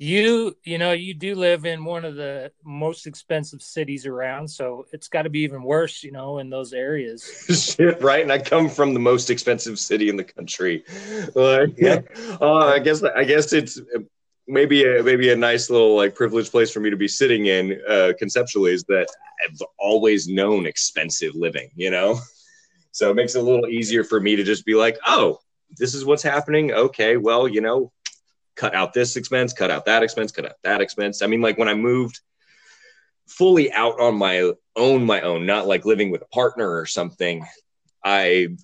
[0.00, 4.86] you you know you do live in one of the most expensive cities around so
[4.92, 8.38] it's got to be even worse you know in those areas Shit, right and i
[8.38, 10.84] come from the most expensive city in the country
[11.34, 12.02] like, yeah
[12.40, 13.80] uh, i guess i guess it's
[14.48, 17.80] maybe a maybe a nice little like privileged place for me to be sitting in
[17.88, 19.06] uh, conceptually is that
[19.44, 22.18] i've always known expensive living you know
[22.98, 25.38] so it makes it a little easier for me to just be like, oh,
[25.78, 26.72] this is what's happening.
[26.72, 27.92] Okay, well, you know,
[28.56, 31.22] cut out this expense, cut out that expense, cut out that expense.
[31.22, 32.20] I mean, like when I moved
[33.28, 37.46] fully out on my own, my own, not like living with a partner or something,
[38.04, 38.56] I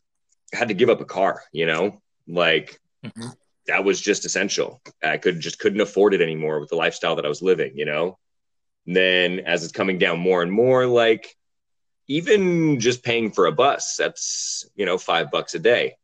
[0.53, 3.29] had to give up a car, you know, like mm-hmm.
[3.67, 4.83] That was just essential.
[5.03, 7.85] I could just couldn't afford it anymore with the lifestyle that I was living, you
[7.85, 8.19] know.
[8.87, 11.35] And then as it's coming down more and more, like
[12.07, 15.97] even just paying for a bus, that's you know five bucks a day,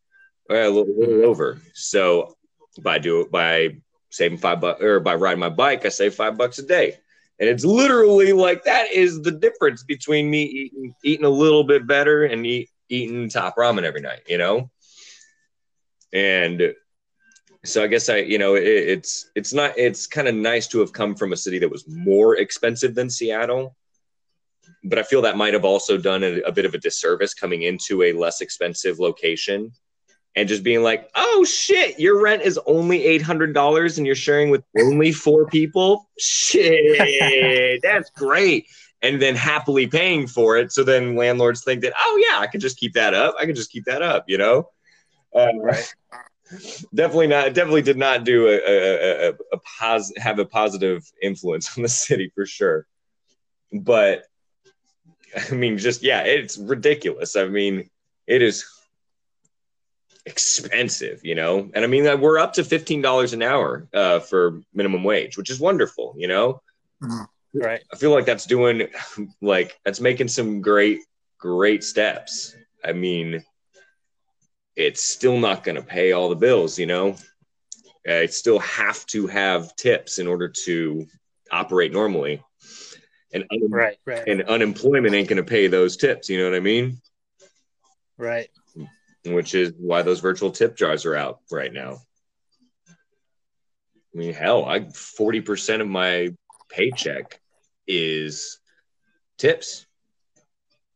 [0.49, 1.29] a little, little mm-hmm.
[1.29, 1.61] over.
[1.75, 2.37] So
[2.81, 3.77] by do by
[4.11, 6.97] saving five bucks or by riding my bike, I save five bucks a day.
[7.39, 11.87] And it's literally like that is the difference between me eating eating a little bit
[11.87, 14.71] better and eat, eating top ramen every night, you know.
[16.13, 16.75] And
[17.65, 20.81] so I guess I, you know, it, it's it's not it's kind of nice to
[20.81, 23.77] have come from a city that was more expensive than Seattle,
[24.85, 27.63] but I feel that might have also done a, a, bit of a disservice coming
[27.63, 29.73] into a less expensive location
[30.37, 34.63] and just being like, oh shit, your rent is only $800 and you're sharing with
[34.79, 36.09] only four people.
[36.19, 38.67] Shit, that's great.
[39.03, 40.73] And then happily paying for it.
[40.73, 43.35] So then landlords think that, oh yeah, I could just keep that up.
[43.41, 44.69] I could just keep that up, you know?
[45.35, 45.95] Uh, right.
[46.95, 47.55] Definitely not.
[47.55, 51.89] Definitely did not do a, a, a, a pos- have a positive influence on the
[51.89, 52.87] city for sure.
[53.73, 54.25] But
[55.51, 57.37] I mean, just yeah, it's ridiculous.
[57.37, 57.89] I mean,
[58.27, 58.65] it is
[60.27, 61.71] expensive, you know.
[61.73, 65.37] And I mean, that we're up to fifteen dollars an hour uh, for minimum wage,
[65.37, 66.63] which is wonderful, you know.
[67.03, 67.25] Mm-hmm.
[67.53, 67.83] Right.
[67.93, 68.89] I feel like that's doing
[69.41, 71.01] like that's making some great,
[71.39, 72.55] great steps.
[72.85, 73.45] I mean,
[74.77, 77.17] it's still not going to pay all the bills, you know.
[78.09, 81.07] I still have to have tips in order to
[81.53, 82.43] operate normally.
[83.33, 86.29] And un- Right, right, and unemployment ain't going to pay those tips.
[86.29, 87.01] You know what I mean?
[88.17, 88.49] right.
[89.25, 91.99] Which is why those virtual tip jars are out right now.
[94.15, 96.31] I mean, hell, I forty percent of my
[96.71, 97.41] paycheck
[97.87, 98.59] is
[99.37, 99.87] tips,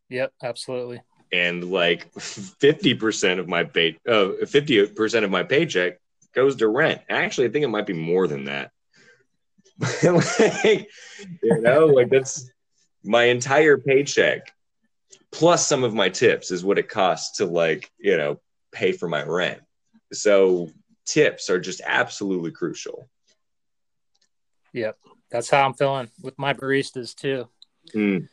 [0.08, 1.00] Yep, absolutely.
[1.34, 5.98] And like fifty percent of my pay, uh, fifty percent of my paycheck
[6.34, 7.00] goes to rent.
[7.08, 8.70] Actually, I think it might be more than that.
[10.04, 10.88] like,
[11.42, 12.50] you know, like that's
[13.02, 14.52] my entire paycheck
[15.32, 18.40] plus some of my tips is what it costs to like you know
[18.72, 19.60] pay for my rent
[20.12, 20.70] so
[21.04, 23.08] tips are just absolutely crucial
[24.74, 24.98] Yep.
[25.30, 27.48] That's how I'm feeling with my baristas too.
[27.94, 28.28] Mm,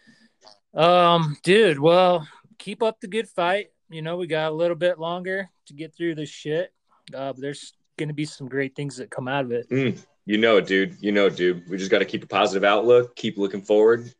[0.74, 2.28] Um, dude, well,
[2.62, 3.72] keep up the good fight.
[3.89, 6.72] You know, we got a little bit longer to get through this shit.
[7.14, 9.70] Uh, but there's gonna be some great things that come out of it.
[9.70, 9.99] mm.
[10.26, 12.64] you know it dude you know it dude we just got to keep a positive
[12.64, 14.12] outlook keep looking forward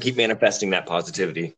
[0.00, 1.54] keep manifesting that positivity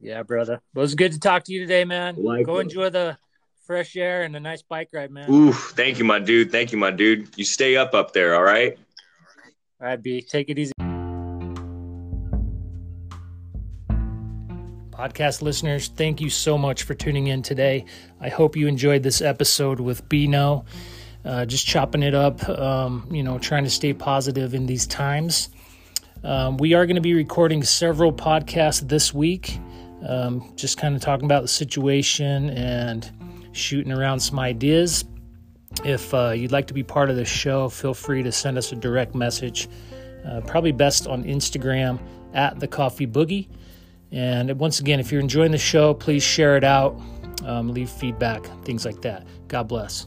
[0.00, 0.60] Yeah, brother.
[0.74, 2.16] Well, it was good to talk to you today, man.
[2.16, 2.46] Likewise.
[2.46, 3.18] Go enjoy the
[3.66, 5.30] fresh air and a nice bike ride, man.
[5.30, 8.42] ooh thank you my dude thank you my dude you stay up up there all
[8.42, 8.78] right
[9.80, 10.22] All right, B.
[10.22, 10.72] Take it easy.
[15.00, 17.86] Podcast listeners, thank you so much for tuning in today.
[18.20, 20.66] I hope you enjoyed this episode with Beeneaux.
[21.24, 25.48] Uh, just chopping it up, um, you know, trying to stay positive in these times.
[26.22, 29.58] Um, we are going to be recording several podcasts this week,
[30.06, 33.10] um, just kind of talking about the situation and
[33.52, 35.06] shooting around some ideas.
[35.82, 38.70] If uh, you'd like to be part of the show, feel free to send us
[38.70, 39.66] a direct message.
[40.26, 41.98] Uh, probably best on Instagram
[42.34, 43.48] at the Coffee Boogie.
[44.12, 47.00] And once again, if you're enjoying the show, please share it out,
[47.44, 49.26] um, leave feedback, things like that.
[49.48, 50.06] God bless.